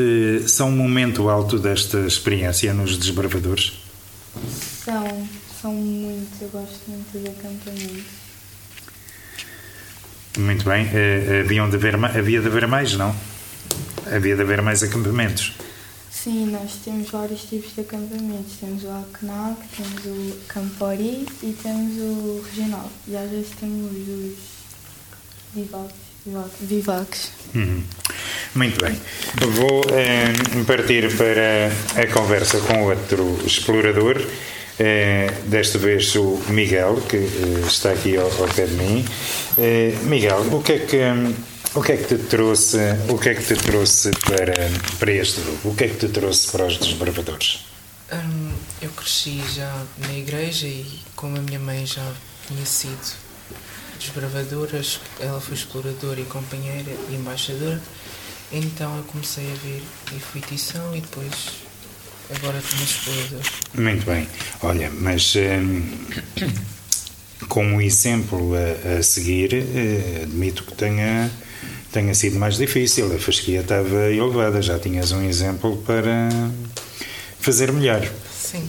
[0.47, 3.75] são um momento alto desta experiência nos desbravadores?
[4.83, 5.29] São,
[5.61, 8.22] são muito, eu gosto muito de acampamentos.
[10.39, 10.87] Muito bem.
[10.87, 13.15] Uh, haviam de haver, havia de haver mais, não?
[14.07, 15.53] Havia de haver mais acampamentos.
[16.11, 18.55] Sim, nós temos vários tipos de acampamentos.
[18.61, 22.91] Temos o ACNAC, temos o Campori e temos o Regional.
[23.09, 24.35] E às vezes temos os
[25.55, 25.95] vivacs.
[26.61, 27.33] vivacs.
[27.55, 27.83] Uhum.
[28.55, 29.01] Muito bem.
[29.53, 30.33] Vou eh,
[30.67, 34.21] partir para a conversa com outro explorador
[34.79, 39.05] é, desta vez o Miguel, que eh, está aqui ao, ao pé de mim.
[39.59, 40.99] É, Miguel, o que é que.
[41.75, 42.77] O que é que te trouxe,
[43.09, 44.53] o que é que te trouxe para,
[44.99, 45.71] para este grupo?
[45.71, 47.65] O que é que te trouxe para os desbravadores?
[48.13, 50.85] Hum, eu cresci já na igreja e
[51.17, 52.07] como a minha mãe já
[52.47, 53.17] tinha sido
[53.99, 54.83] desbravadora,
[55.19, 57.81] ela foi exploradora e companheira e embaixadora,
[58.53, 59.83] então eu comecei a ver
[60.15, 61.63] e fui tição e depois
[62.35, 63.62] Agora temos explorador.
[63.75, 64.27] Muito bem.
[64.63, 65.83] Olha, mas hum,
[67.49, 71.31] como exemplo a, a seguir, eh, admito que tenha,
[71.91, 73.15] tenha sido mais difícil.
[73.15, 76.29] A fasquia estava elevada, já tinhas um exemplo para
[77.41, 78.07] fazer melhor.
[78.35, 78.69] Sim.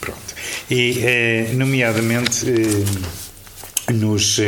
[0.00, 0.34] Pronto.
[0.70, 4.38] E, eh, nomeadamente, eh, nos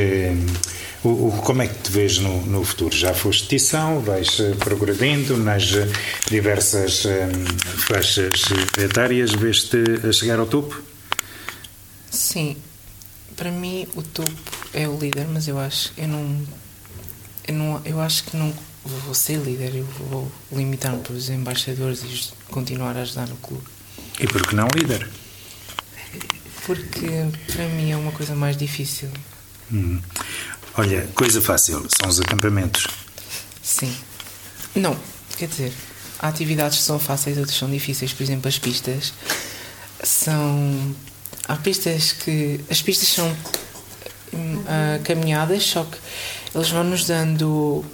[1.05, 2.95] o, o, como é que te vês no, no futuro?
[2.95, 5.89] Já foste tição, vais eh, progredindo nas eh,
[6.29, 8.43] diversas um, faixas
[8.79, 10.81] etárias, vês-te a chegar ao topo?
[12.11, 12.57] Sim,
[13.37, 14.31] para mim o topo
[14.73, 16.43] é o líder, mas eu acho, eu não,
[17.49, 18.53] eu não, eu acho que não
[18.85, 23.65] vou ser líder, eu vou limitar-me para os embaixadores e continuar a ajudar no clube.
[24.21, 25.09] E por que não líder?
[26.67, 27.07] Porque
[27.53, 29.09] para mim é uma coisa mais difícil.
[29.73, 30.01] Hum.
[30.77, 32.87] Olha, coisa fácil, são os acampamentos.
[33.63, 33.95] Sim.
[34.75, 34.97] Não,
[35.37, 35.73] quer dizer,
[36.19, 38.13] há atividades que são fáceis, outras são difíceis.
[38.13, 39.13] Por exemplo, as pistas
[40.03, 40.95] são.
[41.47, 42.61] Há pistas que.
[42.71, 45.99] As pistas são uh, caminhadas, só que
[46.55, 47.85] eles vão nos dando.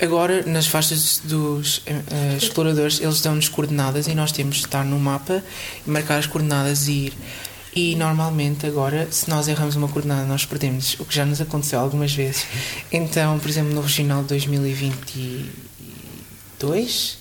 [0.00, 4.98] Agora, nas faixas dos uh, exploradores, eles dão-nos coordenadas e nós temos de estar no
[4.98, 5.42] mapa
[5.86, 7.12] e marcar as coordenadas e ir.
[7.74, 11.78] E normalmente agora, se nós erramos uma coordenada, nós perdemos, o que já nos aconteceu
[11.78, 12.46] algumas vezes.
[12.90, 17.18] Então, por exemplo, no regional 2022,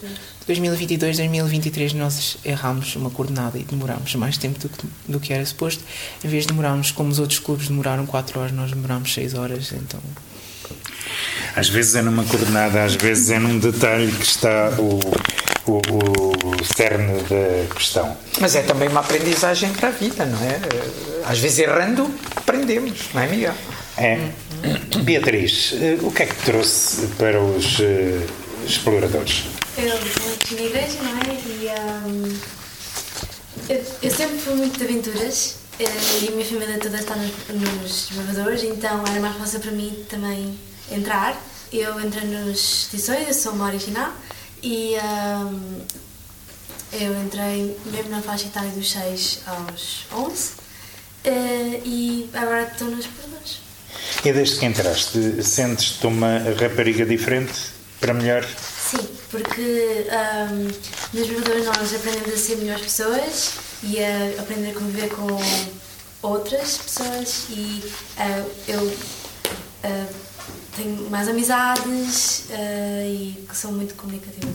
[0.48, 5.46] 2022, 2023, nós erramos uma coordenada e demoramos mais tempo do que, do que era
[5.46, 5.84] suposto.
[6.24, 9.74] Em vez de demorarmos, como os outros clubes demoraram 4 horas, nós demoramos 6 horas.
[9.74, 10.00] Então.
[11.56, 15.00] Às vezes é numa coordenada, às vezes é num detalhe que está o,
[15.72, 18.16] o, o cerne da questão.
[18.40, 20.60] Mas é também uma aprendizagem para a vida, não é?
[21.26, 23.54] Às vezes errando, aprendemos, não é, Miguel?
[23.98, 24.20] É.
[25.04, 27.84] Beatriz, eh, o que é que trouxe para os uh,
[28.66, 29.44] exploradores?
[29.78, 31.38] Eu vou na igreja, não é?
[31.48, 31.70] E
[32.10, 32.38] um,
[33.70, 35.84] eu, eu, sempre fui muito de aventuras uh,
[36.24, 40.06] e a minha família toda está nos, nos desbravadores, então era mais fácil para mim
[40.10, 40.58] também
[40.92, 41.42] entrar.
[41.72, 44.14] Eu entrei nos edições, eu sou uma original
[44.64, 45.82] e um,
[46.94, 50.54] eu entrei mesmo na faixa etária dos 6 aos 11 uh,
[51.26, 53.60] eh, e agora estou nos produtos.
[54.24, 57.54] E desde que entraste, sentes-te uma rapariga diferente
[58.00, 58.46] para melhor?
[58.46, 60.64] Sim, porque um,
[61.18, 63.52] nos desbravadores nós aprendemos a ser melhores pessoas
[63.84, 65.28] e a aprender a conviver com
[66.22, 67.84] outras pessoas e
[68.18, 70.27] uh, eu uh,
[70.78, 74.48] tenho mais amizades uh, e que sou muito comunicativa.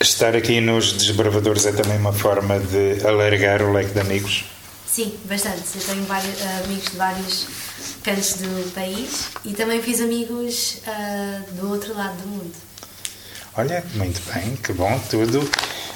[0.00, 4.44] Estar aqui nos desbravadores é também uma forma de alargar o leque de amigos?
[4.86, 5.62] Sim, bastante.
[5.76, 7.46] Eu tenho vários, amigos de vários
[8.02, 10.82] cantos do país e também fiz amigos
[11.52, 12.63] do outro lado do mundo.
[13.56, 15.48] Olha, muito bem, que bom, tudo.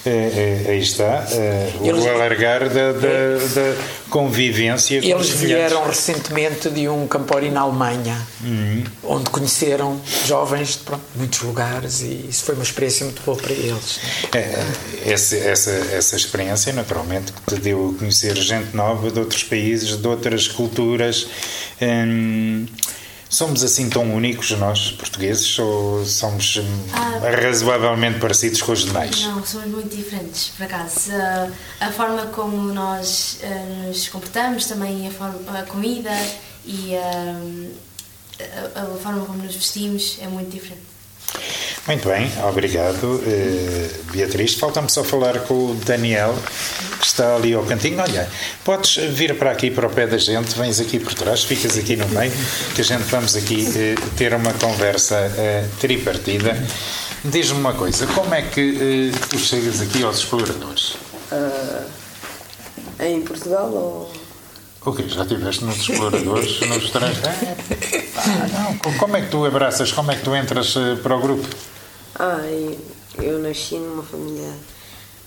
[0.07, 3.77] É, é, aí está, é, eles, o alargar da, da, da
[4.09, 4.97] convivência.
[4.97, 8.85] Eles vieram recentemente de um campório na Alemanha, uhum.
[9.03, 13.53] onde conheceram jovens de pronto, muitos lugares e isso foi uma experiência muito boa para
[13.53, 14.01] eles.
[15.05, 20.07] Essa, essa, essa experiência, naturalmente, te deu a conhecer gente nova de outros países, de
[20.07, 21.27] outras culturas.
[21.83, 22.67] Hum,
[23.31, 26.61] Somos assim tão únicos nós, portugueses, ou somos
[26.95, 29.23] ah, razoavelmente parecidos com os demais?
[29.23, 31.11] Não, somos muito diferentes, por acaso.
[31.11, 36.11] Uh, a forma como nós uh, nos comportamos, também a, forma, a comida
[36.65, 37.71] e uh,
[38.75, 40.83] a, a, forma como nos vestimos é muito diferente.
[41.89, 44.53] Muito bem, obrigado, eh, Beatriz.
[44.53, 46.35] Falta-me só falar com o Daniel,
[47.01, 47.99] que está ali ao cantinho.
[47.99, 48.29] Olha,
[48.63, 51.97] podes vir para aqui, para o pé da gente, vens aqui por trás, ficas aqui
[51.97, 52.31] no meio,
[52.75, 56.63] que a gente vamos aqui eh, ter uma conversa eh, tripartida.
[57.25, 60.91] Diz-me uma coisa, como é que tu chegas aqui aos exploradores?
[61.33, 61.85] Uh,
[63.01, 64.13] em Portugal ou
[64.85, 65.05] o quê?
[65.09, 67.29] Já estiveste nos exploradores, nos estrangeiro?
[68.21, 68.95] Ah, não.
[68.99, 69.93] Como é que tu abraças?
[69.93, 71.47] Como é que tu entras para o grupo?
[72.19, 72.41] Ah,
[73.23, 74.53] eu nasci numa família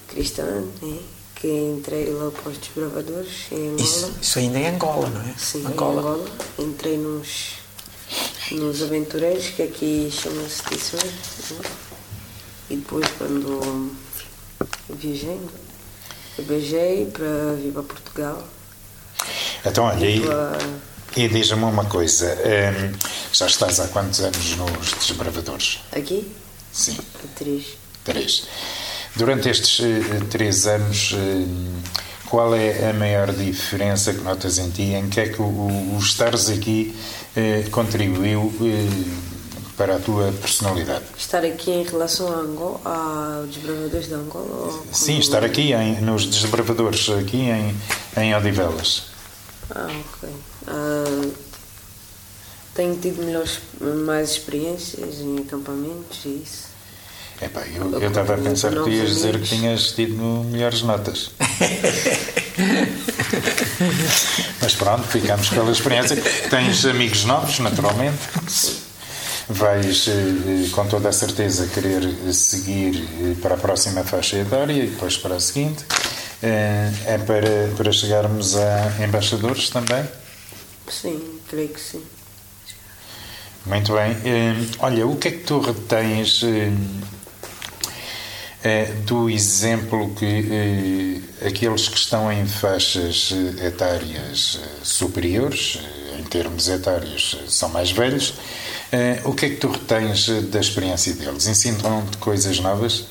[0.08, 0.44] cristã,
[0.82, 1.00] né?
[1.36, 3.82] que entrei lá para os desbravadores em Angola.
[3.82, 5.34] Isso, isso ainda é Angola, não é?
[5.38, 6.02] Sim, Angola.
[6.02, 6.30] Angola.
[6.60, 7.54] Entrei nos,
[8.52, 11.04] nos aventureiros, que aqui chama-se Tições.
[11.52, 11.70] Né?
[12.70, 13.92] E depois, quando
[14.90, 15.40] viajei,
[16.38, 18.48] eu viajei para vir para Portugal
[19.66, 20.24] então, olha, e,
[21.16, 22.98] e diz-me uma coisa: um,
[23.32, 25.80] já estás há quantos anos nos Desbravadores?
[25.92, 26.32] Aqui?
[26.72, 26.98] Sim.
[27.36, 27.66] Três.
[28.04, 28.48] Três.
[29.16, 31.48] Durante estes uh, três anos, uh,
[32.30, 34.94] qual é a maior diferença que notas em ti?
[34.94, 36.96] Em que é que o, o, estares aqui
[37.36, 38.54] uh, contribuiu
[39.76, 41.04] para a tua personalidade?
[41.18, 42.80] Estar aqui em relação a Angola,
[43.42, 44.84] aos desbravadores de Angola?
[44.94, 47.76] Sim, estar aqui em, nos desbravadores, aqui em,
[48.18, 49.04] em Odivelas.
[49.70, 50.30] Ah, ok.
[52.74, 56.72] Tenho tido melhores, mais experiências em acampamentos e isso.
[57.42, 61.32] Epá, eu, eu estava a pensar que tu ias dizer que tinhas tido melhores notas.
[64.62, 66.16] Mas pronto, ficamos pela experiência.
[66.50, 68.20] Tens amigos novos, naturalmente.
[69.50, 74.88] Vais, eh, com toda a certeza, querer seguir eh, para a próxima faixa etária e
[74.88, 75.84] depois para a seguinte.
[76.44, 80.06] É, é para, para chegarmos a embaixadores também?
[80.88, 82.04] Sim, creio que sim.
[83.66, 84.12] Muito bem.
[84.26, 86.42] É, olha, o que é que tu retens
[88.64, 93.32] é, do exemplo que aqueles que estão em faixas
[93.64, 95.80] etárias superiores,
[96.20, 98.36] em termos etários, são mais velhos,
[99.24, 101.48] o que é que tu retens da experiência deles?
[101.48, 103.06] Ensinam-te coisas novas?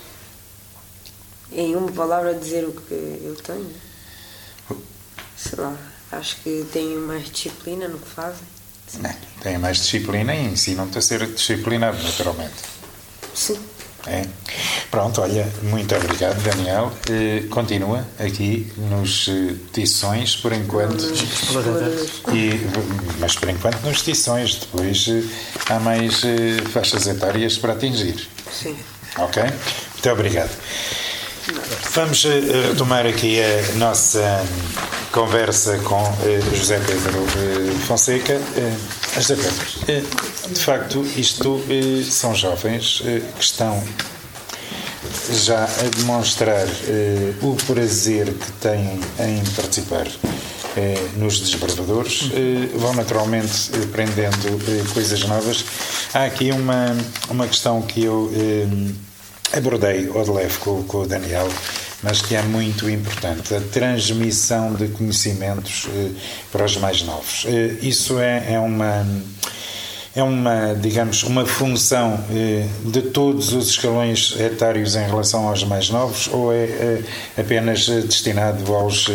[1.53, 3.75] em uma palavra dizer o que eu tenho.
[5.37, 5.77] Sei lá,
[6.13, 8.47] acho que tenho mais disciplina no que fazem.
[8.99, 12.55] Não, têm mais disciplina e ensinam-te a ser disciplinado, naturalmente.
[13.35, 13.59] Sim.
[14.07, 14.25] É.
[14.91, 16.91] Pronto, olha, muito obrigado, Daniel.
[17.11, 21.05] Eh, continua aqui nos eh, tições, por enquanto.
[22.33, 22.61] E,
[23.19, 25.23] mas por enquanto nos tições, depois eh,
[25.69, 26.23] há mais
[26.73, 28.27] faixas etárias para atingir.
[28.51, 28.77] Sim.
[29.19, 29.43] Ok?
[29.43, 30.51] Muito obrigado.
[31.95, 38.39] Vamos eh, retomar aqui a nossa hum, conversa com eh, José Pedro eh, Fonseca.
[39.17, 40.09] José Pedro,
[40.51, 41.61] de facto, isto
[42.09, 43.03] são jovens
[43.37, 43.83] que estão
[45.33, 46.67] já a demonstrar
[47.43, 50.07] o prazer que têm em participar
[51.17, 52.31] nos desbravadores,
[52.77, 55.65] vão naturalmente aprendendo coisas novas.
[56.15, 56.97] Há aqui uma,
[57.29, 58.31] uma questão que eu
[59.53, 61.49] abordei ou de leve com, com o Daniel,
[62.03, 66.11] mas que é muito importante, a transmissão de conhecimentos eh,
[66.51, 67.45] para os mais novos.
[67.47, 69.07] Eh, isso é, é, uma,
[70.21, 75.91] é uma, digamos, uma função eh, de todos os escalões etários em relação aos mais
[75.91, 77.03] novos ou é, é
[77.39, 79.07] apenas destinado aos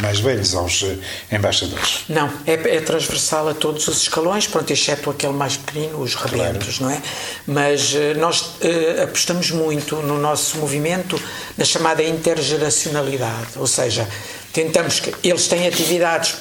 [0.00, 0.84] mais velhos, aos
[1.30, 2.04] embaixadores?
[2.08, 6.78] Não, é, é, transversal a todos os escalões, pronto, exceto aquele mais pequenino, os rebentos,
[6.78, 6.82] claro.
[6.84, 7.02] não é?
[7.46, 8.56] Mas nós
[9.02, 11.20] apostamos muito no nosso movimento
[11.56, 14.06] na chamada intergeracionalidade, ou seja,
[14.52, 16.36] tentamos que eles têm atividades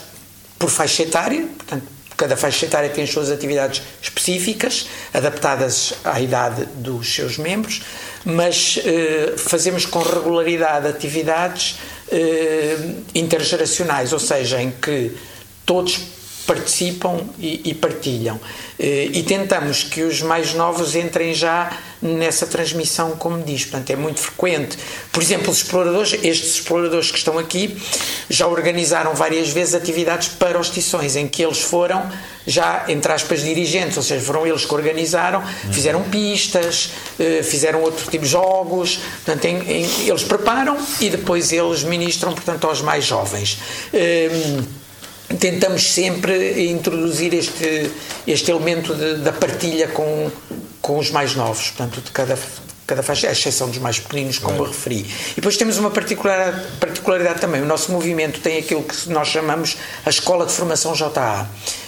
[0.62, 1.86] por faixa etária, portanto,
[2.22, 7.82] cada faixa etária tem as suas atividades específicas, adaptadas à idade dos seus membros,
[8.24, 11.80] mas eh, fazemos com regularidade atividades
[12.12, 12.78] eh,
[13.16, 15.18] intergeracionais, ou seja, em que
[15.66, 16.00] todos
[16.46, 18.40] participam e, e partilham.
[18.80, 21.72] Eh, e tentamos que os mais novos entrem já
[22.02, 23.64] nessa transmissão, como diz.
[23.66, 24.78] Portanto, é muito frequente.
[25.12, 27.78] Por exemplo, os exploradores, estes exploradores que estão aqui,
[28.30, 32.10] já organizaram várias vezes atividades para os tições, em que eles foram
[32.46, 36.90] já, entre aspas, dirigentes, ou seja, foram eles que organizaram, fizeram pistas,
[37.20, 42.34] eh, fizeram outro tipo de jogos, portanto, em, em, eles preparam e depois eles ministram,
[42.34, 43.60] portanto, aos mais jovens.
[43.94, 44.81] Ehm,
[45.40, 47.92] tentamos sempre introduzir este,
[48.28, 50.32] este elemento de, da partilha com,
[50.82, 52.38] com os mais novos, portanto, de cada,
[52.88, 55.06] cada faixa, à exceção dos mais pequeninos, como eu referi.
[55.32, 57.62] E depois temos uma particularidade, particularidade também.
[57.62, 61.48] O nosso movimento tem aquilo que nós chamamos a Escola de Formação JA,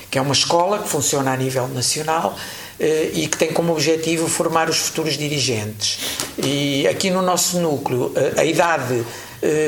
[0.09, 2.37] que é uma escola que funciona a nível nacional
[2.79, 5.99] eh, e que tem como objetivo formar os futuros dirigentes.
[6.37, 9.03] E aqui no nosso núcleo, eh, a idade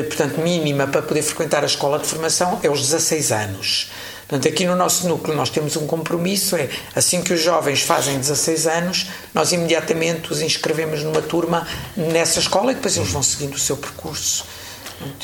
[0.08, 3.90] portanto, mínima para poder frequentar a escola de formação é os 16 anos.
[4.28, 8.18] Portanto, aqui no nosso núcleo nós temos um compromisso, é assim que os jovens fazem
[8.18, 11.66] 16 anos, nós imediatamente os inscrevemos numa turma
[11.96, 14.44] nessa escola e depois eles vão seguindo o seu percurso.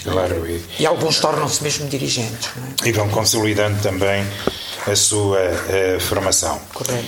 [0.02, 2.50] Claro, e, e alguns tornam-se mesmo dirigentes.
[2.84, 2.88] É?
[2.88, 4.24] E vão consolidando também
[4.86, 6.60] a sua uh, formação.
[6.74, 7.04] Correto.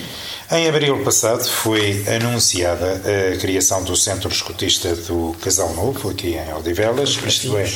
[0.51, 3.01] Em abril passado foi anunciada
[3.33, 7.17] a criação do Centro Escotista do Casal Novo, aqui em Odivelas.
[7.25, 7.67] Isto é,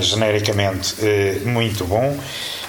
[0.00, 2.18] genericamente, eh, muito bom,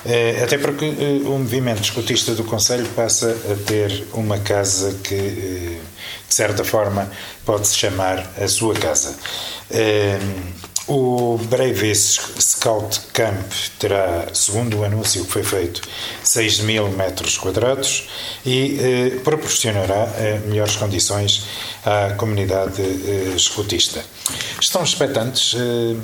[0.05, 5.13] eh, até porque eh, o movimento escotista do Conselho passa a ter uma casa que,
[5.13, 7.11] de certa forma,
[7.45, 9.13] pode-se chamar a sua casa.
[10.87, 15.81] O Breve Scout Camp terá, segundo o anúncio que foi feito,
[16.23, 18.07] 6 mil metros quadrados
[18.45, 21.47] e eh, proporcionará eh, melhores condições
[21.83, 24.03] à comunidade eh, escotista.
[24.61, 25.95] Estão expectantes eh,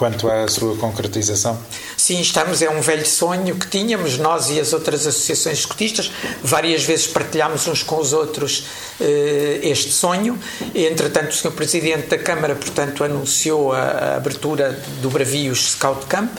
[0.00, 1.58] quanto à sua concretização?
[1.94, 2.62] Sim, estamos.
[2.62, 6.10] É um velho sonho que tínhamos, nós e as outras associações escotistas.
[6.42, 8.64] Várias vezes partilhámos uns com os outros
[8.98, 10.38] eh, este sonho.
[10.74, 11.50] Entretanto, o Sr.
[11.50, 14.72] Presidente da Câmara, portanto, anunciou a, a abertura
[15.02, 16.30] do Bravios Scout Camp.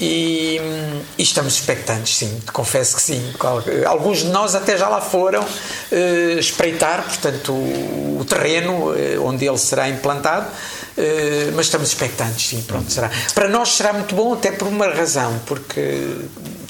[0.00, 0.58] E,
[1.18, 3.22] e, estamos expectantes, sim, confesso que sim.
[3.86, 5.44] Alguns de nós até já lá foram
[5.92, 10.46] eh, espreitar, portanto, o, o terreno eh, onde ele será implantado.
[10.96, 13.10] Eh, mas estamos expectantes, sim, pronto, será.
[13.34, 16.16] Para nós será muito bom, até por uma razão, porque,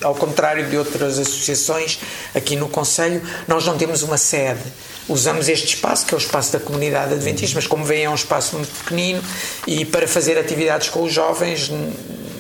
[0.03, 1.99] ao contrário de outras associações,
[2.35, 4.61] aqui no Conselho, nós não temos uma sede.
[5.09, 8.14] Usamos este espaço, que é o espaço da comunidade adventista, mas como veem é um
[8.14, 9.23] espaço muito pequenino
[9.66, 11.70] e para fazer atividades com os jovens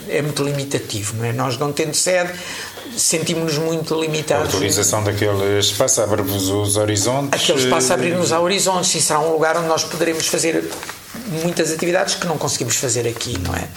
[0.08, 1.32] é muito limitativo, não é?
[1.32, 2.32] Nós não tendo sede,
[2.96, 4.54] sentimos-nos muito limitados.
[4.54, 7.40] A utilização daquele espaço abre-vos os horizontes?
[7.40, 10.64] Aquele espaço abre-nos os horizontes e será um lugar onde nós poderemos fazer
[11.42, 13.68] muitas atividades que não conseguimos fazer aqui, não é?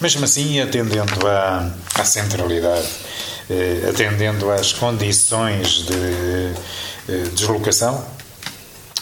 [0.00, 2.88] Mesmo assim, atendendo à, à centralidade,
[3.50, 6.52] eh, atendendo às condições de
[7.08, 8.04] eh, deslocação,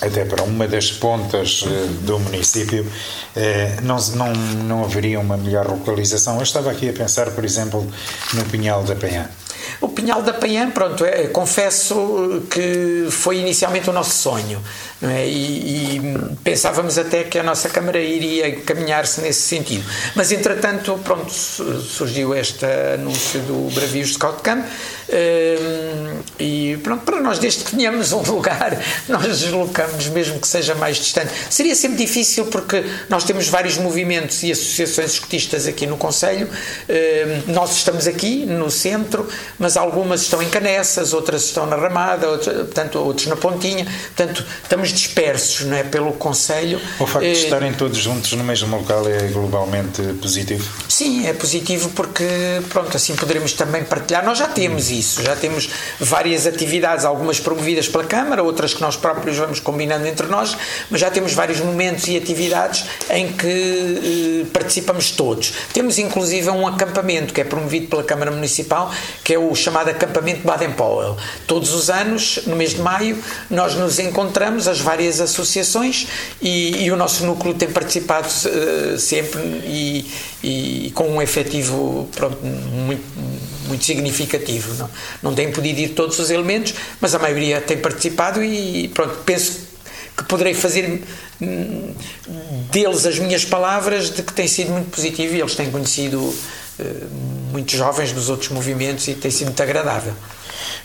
[0.03, 2.85] até para uma das pontas eh, do município,
[3.37, 6.37] eh, não, não, não haveria uma melhor localização.
[6.37, 7.89] Eu estava aqui a pensar, por exemplo,
[8.35, 9.31] no Pinhal da Penha.
[9.81, 14.63] O Pinhal da Penhã, pronto, é, confesso que foi inicialmente o nosso sonho.
[15.03, 15.27] É?
[15.27, 19.85] E, e, pensávamos até que a nossa Câmara iria caminhar-se nesse sentido.
[20.15, 27.41] Mas, entretanto, pronto, surgiu este anúncio do Bravios Scout Camp hum, e pronto, para nós,
[27.41, 31.33] desde que tenhamos um lugar, nós deslocamos, mesmo que seja mais distante.
[31.51, 36.49] Seria sempre difícil porque nós temos vários movimentos e associações escotistas aqui no Conselho.
[36.49, 39.29] Hum, nós estamos aqui, no centro,
[39.59, 43.85] mas algumas estão em Canessas, outras estão na Ramada, outras, portanto, outros na Pontinha.
[44.15, 46.81] Portanto, estamos dispersos não é, pelo Conselho.
[46.99, 50.69] O facto de eh, estarem todos juntos no mesmo local é globalmente positivo?
[50.89, 52.25] Sim, é positivo porque,
[52.69, 54.25] pronto, assim poderemos também partilhar.
[54.25, 55.23] Nós já temos isso isso.
[55.23, 55.69] Já temos
[56.01, 60.57] várias atividades, algumas promovidas pela Câmara, outras que nós próprios vamos combinando entre nós,
[60.91, 65.53] mas já temos vários momentos e atividades em que eh, participamos todos.
[65.73, 68.93] Temos inclusive um acampamento que é promovido pela Câmara Municipal,
[69.25, 71.17] que é o chamado acampamento Baden-Powell.
[71.47, 73.19] Todos os anos, no mês de maio,
[73.51, 76.07] nós nos encontramos, as várias associações,
[76.41, 80.11] e, e o nosso núcleo tem participado uh, sempre e,
[80.43, 83.05] e, com um efetivo pronto, muito,
[83.69, 84.75] muito significativo.
[84.75, 84.91] Não,
[85.23, 89.73] não tem podido ir todos os elementos, mas a maioria tem participado e pronto, penso
[90.17, 91.03] que poderei fazer
[91.41, 91.95] hum,
[92.71, 96.35] deles as minhas palavras de que tem sido muito positivo e eles têm conhecido
[96.79, 97.07] eh,
[97.51, 100.15] muitos jovens dos outros movimentos e tem sido muito agradável.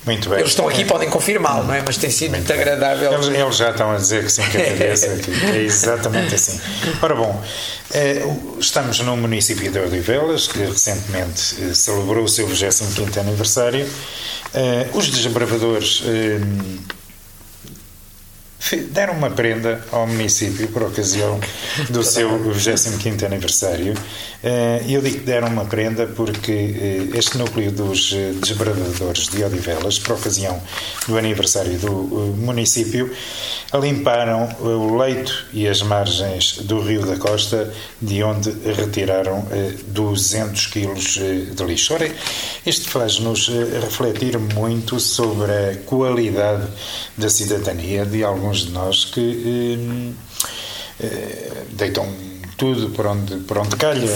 [0.06, 0.40] Muito bem.
[0.40, 1.84] Eles estão aqui podem confirmá-lo, não é?
[1.86, 3.14] Mas tem sido muito, muito agradável.
[3.14, 5.08] Eles, eles, já estão a dizer que sim, que a cabeça
[5.54, 6.60] é exatamente assim.
[7.02, 7.44] Ora bom,
[7.92, 8.24] eh,
[8.60, 13.88] estamos no município de Odivelas, que recentemente eh, celebrou o seu 25 aniversário.
[14.94, 16.02] Os desbravadores
[18.76, 21.40] deram uma prenda ao município por ocasião
[21.90, 23.94] do seu 25º aniversário.
[24.44, 29.44] Eh, eu digo que deram uma prenda porque eh, este núcleo dos eh, desbravadores de
[29.44, 30.62] Odivelas, por ocasião
[31.08, 31.92] do aniversário do
[32.38, 33.12] município,
[33.74, 39.46] limparam o leito e as margens do Rio da Costa, de onde retiraram
[39.88, 41.94] 200 quilos de lixo.
[41.94, 42.10] Ora,
[42.66, 46.66] isto faz-nos refletir muito sobre a qualidade
[47.18, 50.14] da cidadania de alguns de nós que
[51.72, 52.08] deitam
[52.58, 54.10] tudo por onde, por onde calha,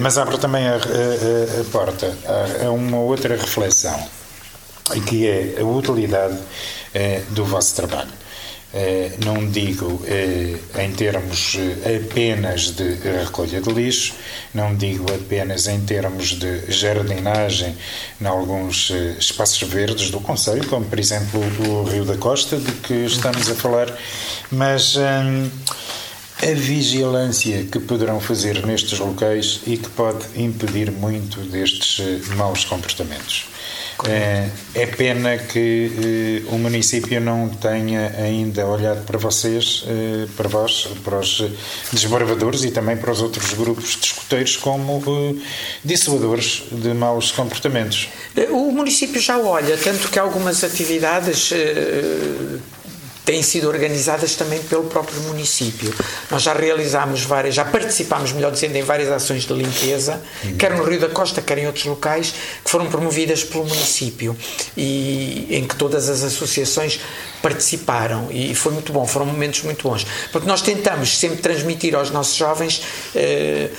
[0.00, 4.08] mas abre também a, a, a porta a, a uma outra reflexão,
[5.06, 6.38] que é a utilidade
[6.94, 8.23] eh, do vosso trabalho.
[8.76, 14.14] Eh, não digo eh, em termos apenas de recolha de lixo,
[14.52, 17.76] não digo apenas em termos de jardinagem
[18.20, 22.94] em alguns espaços verdes do Conselho, como por exemplo o Rio da Costa, de que
[23.04, 23.96] estamos a falar,
[24.50, 25.48] mas hum,
[26.42, 33.53] a vigilância que poderão fazer nestes locais e que pode impedir muito destes maus comportamentos.
[34.06, 40.48] É, é pena que eh, o município não tenha ainda olhado para vocês, eh, para
[40.48, 41.42] vós, para os
[41.92, 45.40] desbravadores e também para os outros grupos de escuteiros como eh,
[45.84, 48.08] dissuadores de maus comportamentos.
[48.50, 51.52] O município já olha, tanto que algumas atividades
[53.24, 55.92] têm sido organizadas também pelo próprio município.
[56.30, 60.56] Nós já realizámos várias, já participámos, melhor dizendo, em várias ações de limpeza, uhum.
[60.56, 64.36] quer no Rio da Costa, quer em outros locais, que foram promovidas pelo município
[64.76, 67.00] e em que todas as associações
[67.40, 70.06] participaram e foi muito bom, foram momentos muito bons.
[70.30, 72.82] Porque nós tentamos sempre transmitir aos nossos jovens
[73.14, 73.70] eh,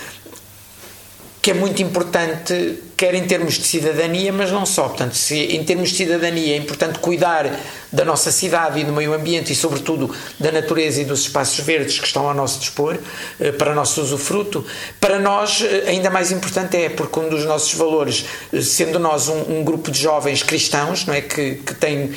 [1.46, 4.88] que é muito importante quer em termos de cidadania, mas não só.
[4.88, 7.60] Portanto, se em termos de cidadania é importante cuidar
[7.96, 11.98] da nossa cidade e do meio ambiente e, sobretudo, da natureza e dos espaços verdes
[11.98, 12.98] que estão ao nosso dispor,
[13.40, 14.66] eh, para nosso usufruto,
[15.00, 19.30] para nós eh, ainda mais importante é, porque um dos nossos valores, eh, sendo nós
[19.30, 22.14] um, um grupo de jovens cristãos, não é, que, que tem,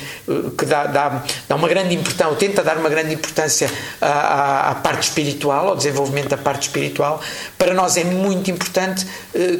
[0.57, 3.71] que dá, dá, dá uma grande importância, ou tenta dar uma grande importância
[4.01, 7.21] à, à, à, parte espiritual, ao desenvolvimento da parte espiritual,
[7.57, 9.05] para nós é muito importante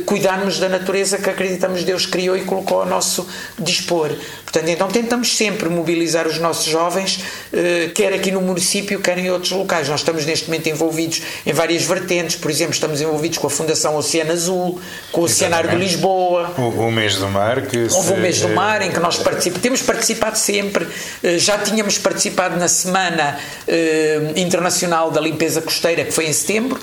[0.06, 4.12] cuidarmos da natureza que acreditamos Deus criou e colocou ao nosso dispor.
[4.44, 9.30] Portanto, então tentamos sempre mobilizar os nossos jovens, eh, quer aqui no município, quer em
[9.30, 9.88] outros locais.
[9.88, 13.96] Nós estamos neste momento envolvidos em várias vertentes, por exemplo, estamos envolvidos com a Fundação
[13.96, 14.82] Oceano Azul,
[15.12, 16.52] com o Oceanário de Lisboa.
[16.58, 17.62] O, o, mês do mar.
[17.62, 18.14] Que Houve se...
[18.14, 19.62] o mês do mar em que nós participamos.
[19.62, 20.88] Temos participado sempre,
[21.24, 26.80] eh, já tínhamos participado na Semana eh, Internacional da Limpeza Costeira, que foi em setembro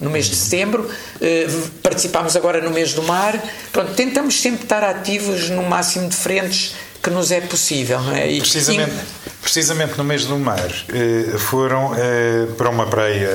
[0.00, 0.88] no mês de setembro,
[1.20, 1.46] eh,
[1.82, 3.40] participámos agora no mês do mar.
[3.72, 8.00] Pronto, tentamos sempre estar ativos no máximo de frentes que nos é possível.
[8.12, 8.30] É?
[8.30, 8.92] E, precisamente,
[9.23, 9.23] e...
[9.44, 13.28] precisamente no mês do mar eh, foram eh, para uma praia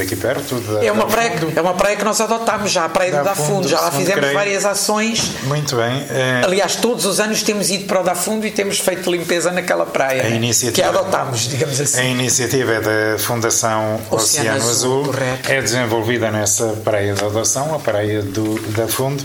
[0.00, 3.12] aqui perto da, é uma praia É uma praia que nós adotámos já, a Praia
[3.12, 4.34] da do Dafundo, já lá fizemos creio.
[4.34, 5.32] várias ações.
[5.44, 6.04] Muito bem.
[6.44, 10.22] Aliás, todos os anos temos ido para o Dafundo e temos feito limpeza naquela praia
[10.24, 12.00] a iniciativa, que adotámos, digamos assim.
[12.00, 15.14] A iniciativa é da Fundação Oceano, Oceano Azul, Azul
[15.48, 19.22] é desenvolvida nessa praia de adoção, a praia do Dafundo.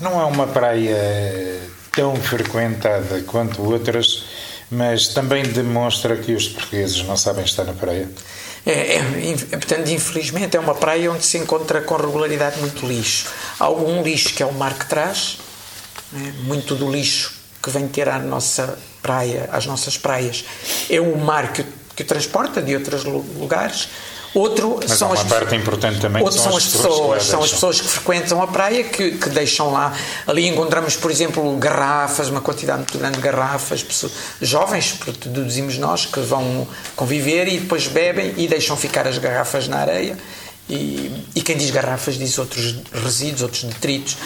[0.00, 0.98] Não é uma praia
[1.92, 4.24] tão frequentada quanto outras,
[4.70, 8.08] mas também demonstra que os portugueses não sabem estar na praia.
[8.64, 9.02] É, é,
[9.50, 13.26] portanto, infelizmente, é uma praia onde se encontra com regularidade muito lixo.
[13.58, 15.38] Há algum lixo que é o mar que traz,
[16.12, 16.34] né?
[16.44, 20.44] muito do lixo que vem ter à nossa praia, às nossas praias,
[20.88, 21.64] é o mar que,
[21.96, 23.88] que o transporta de outros lugares.
[24.32, 27.80] Outro Mas são as parte importante também Outro são, as as pessoas, são as pessoas
[27.80, 29.92] que frequentam a praia que, que deixam lá.
[30.26, 36.06] Ali encontramos, por exemplo, garrafas, uma quantidade muito grande de garrafas, pessoas, jovens, deduzimos nós,
[36.06, 40.16] que vão conviver e depois bebem e deixam ficar as garrafas na areia.
[40.68, 44.16] E, e quem diz garrafas diz outros resíduos, outros detritos.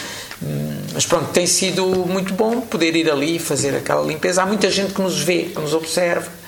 [0.43, 4.43] Hum, Mas pronto, tem sido muito bom poder ir ali e fazer aquela limpeza.
[4.43, 6.44] Há muita gente que nos vê, que nos observa.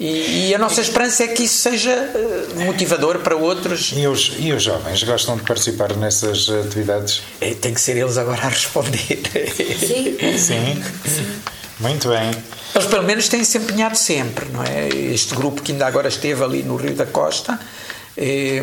[0.00, 4.32] E, e a nossa esperança é que isso seja eh, motivador para outros E os,
[4.38, 7.20] e os jovens gostam de participar nessas atividades?
[7.38, 9.20] É, tem que ser eles agora a responder.
[9.78, 10.16] Sim.
[10.38, 10.82] Sim.
[11.78, 12.30] Muito bem.
[12.74, 14.88] Eles pelo menos têm se empenhado sempre, não é?
[14.88, 17.60] Este grupo que ainda agora esteve ali no Rio da Costa,
[18.16, 18.62] eh,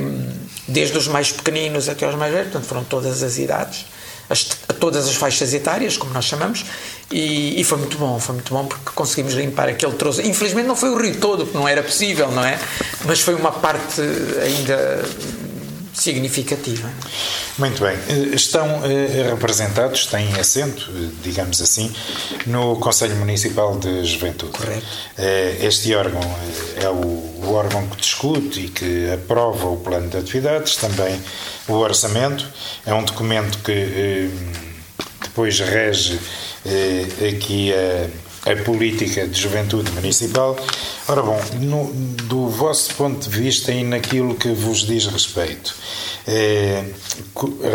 [0.67, 3.85] desde os mais pequeninos até os mais velhos, portanto foram todas as idades,
[4.29, 6.65] as, a todas as faixas etárias, como nós chamamos,
[7.11, 10.21] e, e foi muito bom, foi muito bom porque conseguimos limpar aquele troço.
[10.21, 12.59] Infelizmente não foi o rio todo, porque não era possível, não é?
[13.05, 14.01] Mas foi uma parte
[14.41, 15.03] ainda
[16.01, 16.89] significativa.
[17.57, 17.97] Muito bem.
[18.07, 21.91] Eh, Estão eh, representados, têm assento, eh, digamos assim,
[22.45, 24.51] no Conselho Municipal de Juventude.
[24.51, 24.85] Correto.
[25.59, 26.21] Este órgão
[26.81, 31.19] é o órgão que discute e que aprova o plano de atividades, também
[31.67, 32.47] o orçamento.
[32.85, 34.29] É um documento que
[35.21, 36.19] depois rege
[37.27, 40.55] aqui a, a política de juventude municipal.
[41.07, 41.91] Ora bom, no-
[42.23, 45.75] do vosso ponto de vista e naquilo que vos diz respeito,
[46.27, 46.83] eh,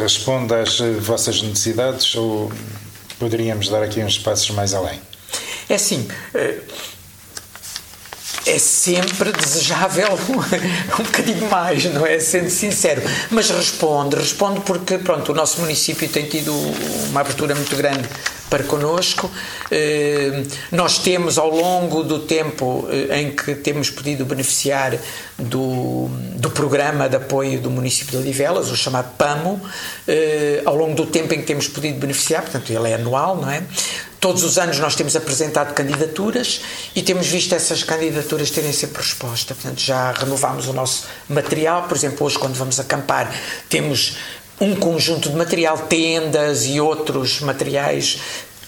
[0.03, 2.51] responde às vossas necessidades ou
[3.19, 4.99] poderíamos dar aqui uns passos mais além?
[5.69, 6.59] É assim, eh,
[8.47, 10.19] é sempre desejável
[10.99, 12.19] um bocadinho mais, não é?
[12.19, 13.03] Sendo sincero.
[13.31, 16.53] Mas responde, responde porque, pronto, o nosso município tem tido
[17.11, 18.09] uma abertura muito grande
[18.51, 19.31] para connosco.
[19.71, 24.99] Eh, Nós temos, ao longo do tempo eh, em que temos podido beneficiar
[25.39, 29.59] do, do programa de apoio do município de Odivelas, o chamado PAMO,
[30.07, 33.51] eh, ao longo do tempo em que temos podido beneficiar, portanto, ele é anual, não
[33.51, 33.63] é?
[34.23, 36.61] Todos os anos nós temos apresentado candidaturas
[36.95, 39.53] e temos visto essas candidaturas terem sempre resposta.
[39.53, 41.89] Portanto, já renovámos o nosso material.
[41.89, 43.35] Por exemplo, hoje, quando vamos acampar,
[43.69, 44.17] temos
[44.61, 48.21] um conjunto de material, tendas e outros materiais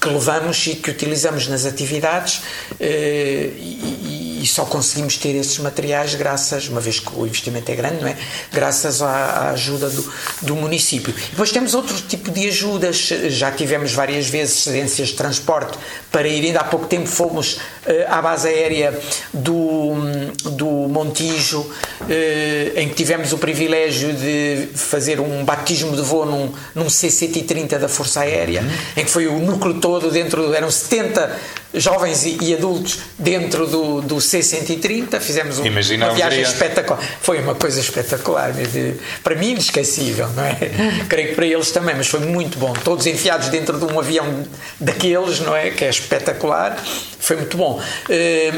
[0.05, 2.42] que levamos e que utilizamos nas atividades
[2.78, 7.74] eh, e, e só conseguimos ter esses materiais graças, uma vez que o investimento é
[7.74, 8.16] grande, não é?
[8.52, 11.14] Graças à, à ajuda do, do município.
[11.16, 12.96] E depois temos outro tipo de ajudas,
[13.28, 15.78] já tivemos várias vezes cedências de transporte
[16.12, 18.98] para ir, ainda há pouco tempo fomos eh, à base aérea
[19.32, 19.94] do,
[20.50, 21.66] do Montijo,
[22.09, 27.78] eh, em que tivemos o privilégio de fazer um batismo de voo num, num C-130
[27.78, 28.62] da Força Aérea,
[28.94, 31.36] em que foi o núcleo todo dentro, eram 70
[31.74, 35.64] jovens e, e adultos dentro do, do C-130, fizemos um-
[36.07, 37.01] uma viagem espetacular.
[37.20, 38.97] Foi uma coisa espetacular, Deus.
[39.24, 40.57] para mim inesquecível, não é?
[41.09, 42.72] Creio que para eles também, mas foi muito bom.
[42.84, 44.45] Todos enfiados dentro de um avião
[44.78, 45.70] daqueles, não é?
[45.70, 46.76] Que é espetacular.
[47.18, 47.80] Foi muito bom.
[48.09, 48.53] Eh,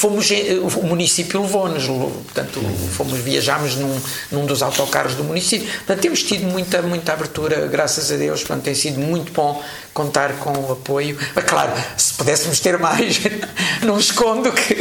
[0.00, 2.58] Fomos, em- o município levou-nos, levou- portanto,
[2.96, 4.00] fomos, viajámos num,
[4.32, 5.68] num dos autocarros do município.
[5.68, 10.32] Portanto, temos tido muita, muita abertura, graças a Deus, portanto, tem sido muito bom contar
[10.38, 11.18] com o apoio.
[11.34, 13.20] Mas, claro, se pudéssemos ter mais,
[13.84, 14.74] não escondo que,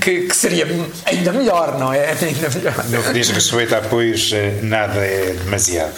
[0.00, 0.66] que, que seria
[1.06, 2.08] ainda melhor, não é?
[2.10, 2.84] Ainda melhor.
[2.88, 5.94] No que diz respeito a apoios, eh, nada é demasiado.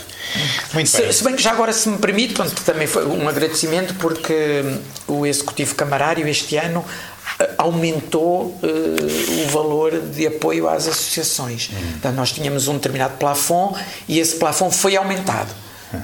[0.75, 1.13] Muito bem.
[1.13, 4.63] Se, se bem que já agora, se me permite, pronto, também foi um agradecimento porque
[5.09, 7.14] hum, o Executivo Camarário este ano eh,
[7.59, 11.69] aumentou eh, o valor de apoio às associações.
[11.93, 13.79] Portanto, nós tínhamos um determinado plafond
[14.09, 15.53] e esse plafond foi aumentado.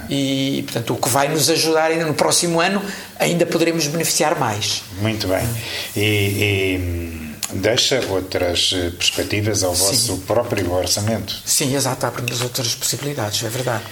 [0.09, 2.81] E, portanto, o que vai nos ajudar ainda no próximo ano,
[3.19, 4.83] ainda poderemos beneficiar mais.
[5.01, 5.45] Muito bem.
[5.95, 11.41] E, e, hum, deixa outras eh, perspectivas ao vosso próprio orçamento.
[11.45, 13.83] Sim, exato, abre-nos outras possibilidades, é verdade.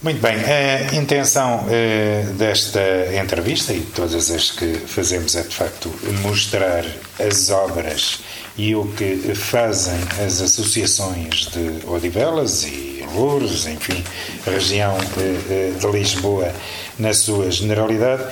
[0.00, 2.80] Muito bem, a intenção eh, desta
[3.20, 5.92] entrevista e de todas as que fazemos é de facto
[6.22, 6.84] mostrar
[7.18, 8.20] as obras
[8.56, 14.04] e o que fazem as associações de Odivelas e Louros, enfim,
[14.46, 16.54] a região eh, eh, de Lisboa
[16.96, 18.22] na sua generalidade,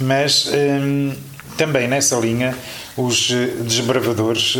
[0.00, 0.50] mas
[1.56, 2.56] também nessa linha
[2.96, 3.28] os
[3.64, 4.56] desbravadores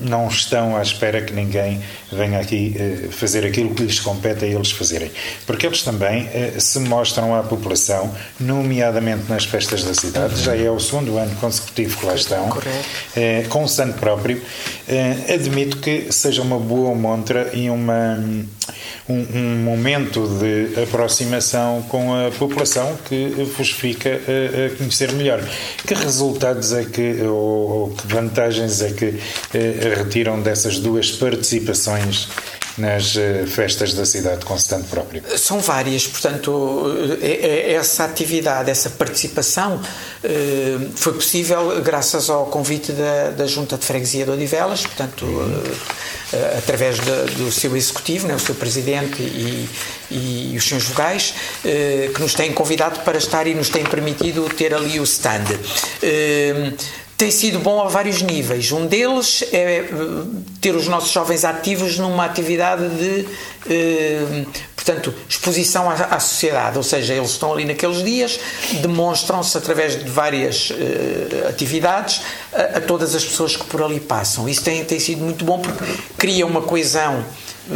[0.00, 1.80] não estão à espera que ninguém
[2.10, 5.10] venha aqui eh, fazer aquilo que lhes compete a eles fazerem.
[5.46, 10.70] Porque eles também eh, se mostram à população, nomeadamente nas festas da cidade, já é
[10.70, 12.48] o segundo ano consecutivo que lá estão,
[13.16, 14.40] eh, com o santo próprio.
[15.32, 18.18] Admito que seja uma boa montra e uma,
[19.08, 23.26] um, um momento de aproximação com a população que
[23.56, 25.42] vos fica a, a conhecer melhor.
[25.86, 29.14] Que resultados é que, ou, ou que vantagens é que
[29.94, 32.28] retiram dessas duas participações
[32.78, 35.22] nas eh, festas da cidade com stand próprio?
[35.36, 36.86] São várias, portanto,
[37.20, 39.80] eh, essa atividade, essa participação
[40.96, 45.26] foi possível graças ao convite da, da Junta de Freguesia de Odivelas, portanto,
[46.56, 49.68] através de, do seu executivo, né, o seu presidente e,
[50.10, 54.74] e os seus vogais, que nos têm convidado para estar e nos têm permitido ter
[54.74, 55.44] ali o stand
[57.18, 58.70] tem sido bom a vários níveis.
[58.70, 59.88] Um deles é eh,
[60.60, 63.26] ter os nossos jovens ativos numa atividade de,
[63.68, 64.44] eh,
[64.76, 68.38] portanto, exposição à, à, sociedade, ou seja, eles estão ali naqueles dias,
[68.80, 72.20] demonstram-se através de várias eh, atividades
[72.52, 74.48] a, a, todas as pessoas que por ali passam.
[74.48, 75.84] Isso tem, tem sido muito bom porque
[76.16, 77.24] cria uma coesão
[77.68, 77.74] eh,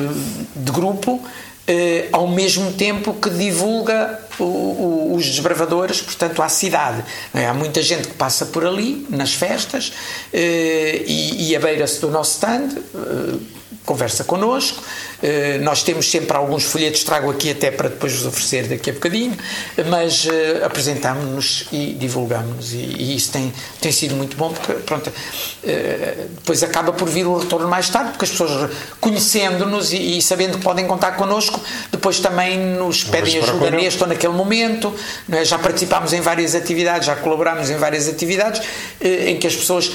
[0.55, 1.21] de grupo
[1.67, 7.05] eh, ao mesmo tempo que divulga o, o, os desbravadores, portanto, à cidade.
[7.35, 7.47] É?
[7.47, 9.93] Há muita gente que passa por ali, nas festas,
[10.33, 14.83] eh, e, e abeira-se do nosso stand, eh, conversa connosco,
[15.63, 19.37] nós temos sempre alguns folhetos, trago aqui até para depois vos oferecer daqui a bocadinho,
[19.89, 25.09] mas uh, apresentamos-nos e divulgamos-nos e, e, isso tem, tem sido muito bom porque pronto,
[25.09, 28.71] uh, depois acaba por vir o retorno mais tarde, porque as pessoas
[29.01, 31.61] conhecendo-nos e, e, sabendo que podem contar connosco,
[31.91, 34.95] depois também nos pedem ajuda neste ou naquele momento,
[35.31, 35.45] é?
[35.45, 38.63] já participámos em várias atividades, já colaborámos em várias atividades
[39.01, 39.93] em que as pessoas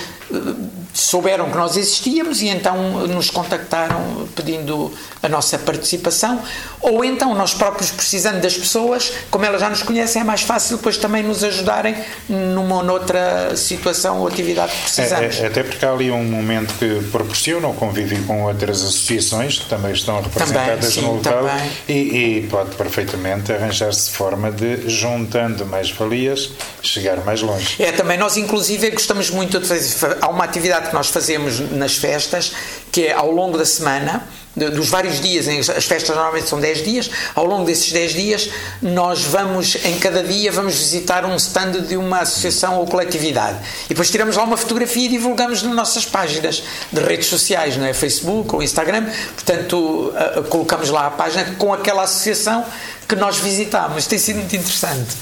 [0.98, 4.91] souberam que nós existíamos e então nos contactaram pedindo
[5.22, 6.41] a nossa participação,
[6.82, 10.78] ou então nós próprios precisando das pessoas, como elas já nos conhecem, é mais fácil
[10.78, 11.95] depois também nos ajudarem
[12.28, 15.39] numa ou noutra situação ou atividade que precisamos.
[15.39, 19.60] É, é, até porque há ali um momento que proporciona o convívio com outras associações
[19.60, 21.45] que também estão representadas também, sim, no local
[21.88, 27.82] e, e, pode perfeitamente arranjar-se forma de, juntando mais valias, chegar mais longe.
[27.82, 31.96] É, também nós inclusive gostamos muito de fazer, há uma atividade que nós fazemos nas
[31.96, 32.52] festas,
[32.92, 37.12] que é ao longo da semana, dos vários dias, as festas normalmente são 10 dias,
[37.36, 38.50] ao longo desses 10 dias
[38.82, 43.60] nós vamos, em cada dia, vamos visitar um stand de uma associação ou coletividade.
[43.86, 47.86] E depois tiramos lá uma fotografia e divulgamos nas nossas páginas de redes sociais, não
[47.86, 47.94] é?
[47.94, 49.06] Facebook ou Instagram.
[49.36, 50.12] Portanto,
[50.50, 52.66] colocamos lá a página com aquela associação
[53.08, 54.08] que nós visitámos.
[54.08, 55.16] Tem sido muito interessante.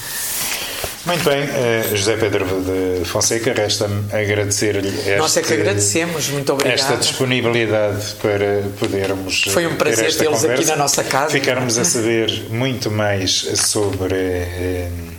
[1.06, 6.80] Muito bem, uh, José Pedro de Fonseca, resta-me agradecer-lhe Nós é que agradecemos, muito obrigado.
[6.80, 11.30] esta disponibilidade para podermos Foi um prazer tê-los aqui na nossa casa.
[11.30, 15.14] Ficarmos a saber muito mais sobre uh,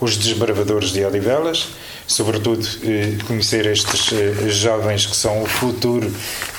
[0.00, 1.70] os desbravadores de Odivelas,
[2.06, 4.10] sobretudo uh, conhecer estes
[4.54, 6.12] jovens que são o futuro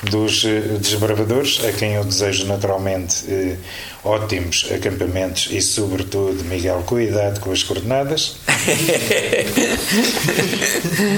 [0.04, 0.44] dos
[0.80, 3.26] desbravadores, a quem eu desejo naturalmente
[4.08, 8.38] ótimos acampamentos e, sobretudo, Miguel, cuidado com as coordenadas.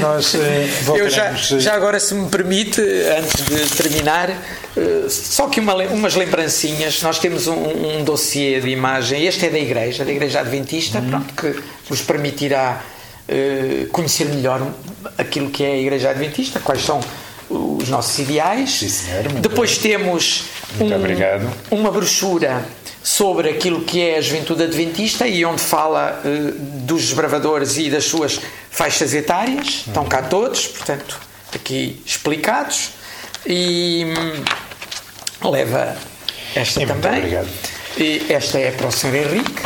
[0.01, 5.59] Nós eh, Eu já, já agora, se me permite, antes de terminar, eh, só que
[5.59, 7.01] uma, umas lembrancinhas.
[7.01, 9.25] Nós temos um, um dossiê de imagem.
[9.25, 11.09] Este é da igreja, da igreja adventista, uhum.
[11.09, 12.83] pronto, que vos permitirá
[13.29, 14.61] uh, conhecer melhor
[15.17, 16.99] aquilo que é a igreja adventista, quais são
[17.49, 18.71] os nossos ideais.
[18.71, 19.91] Sim, senhor, Depois bem.
[19.91, 20.43] temos
[20.79, 22.63] um, uma brochura
[23.01, 26.51] sobre aquilo que é a juventude adventista e onde fala uh,
[26.85, 29.83] dos desbravadores e das suas faixas etárias.
[29.87, 31.19] Estão cá todos, portanto,
[31.53, 32.91] aqui explicados.
[33.45, 35.95] E hum, leva
[36.55, 37.17] esta também.
[37.19, 37.49] Obrigado.
[37.97, 39.15] E esta é para o Sr.
[39.15, 39.61] Henrique.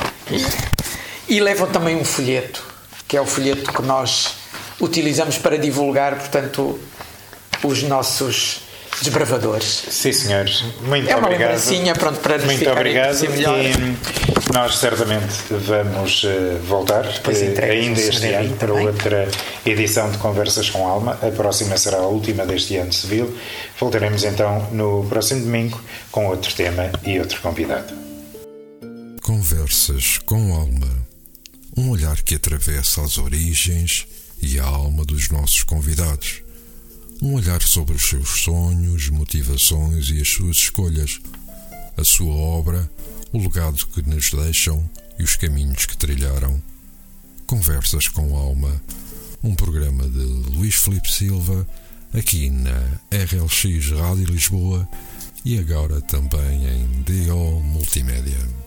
[1.28, 2.64] E levam também um folheto,
[3.14, 4.38] que é o folheto que nós
[4.82, 6.80] utilizamos para divulgar, portanto,
[7.64, 8.62] os nossos
[9.04, 9.84] desbravadores.
[9.92, 10.64] Sim, senhores.
[10.82, 11.50] Muito é uma obrigado.
[11.52, 13.30] lembrancinha pronto, para nos Muito obrigado.
[13.30, 13.60] Melhor.
[13.60, 18.88] E nós certamente vamos uh, voltar uh, ainda este ano para também.
[18.88, 19.30] outra
[19.64, 21.12] edição de Conversas com Alma.
[21.22, 23.38] A próxima será a última deste ano civil.
[23.80, 27.94] Voltaremos então no próximo domingo com outro tema e outro convidado.
[29.22, 31.03] Conversas com Alma.
[31.76, 34.06] Um olhar que atravessa as origens
[34.42, 36.44] e a alma dos nossos convidados
[37.24, 41.22] um olhar sobre os seus sonhos, motivações e as suas escolhas,
[41.96, 42.90] a sua obra,
[43.32, 44.84] o legado que nos deixam
[45.18, 46.62] e os caminhos que trilharam.
[47.48, 48.82] Conversas com Alma,
[49.42, 51.66] um programa de Luís Felipe Silva,
[52.14, 54.88] aqui na RLX Rádio Lisboa
[55.46, 58.63] e agora também em DO Multimédia.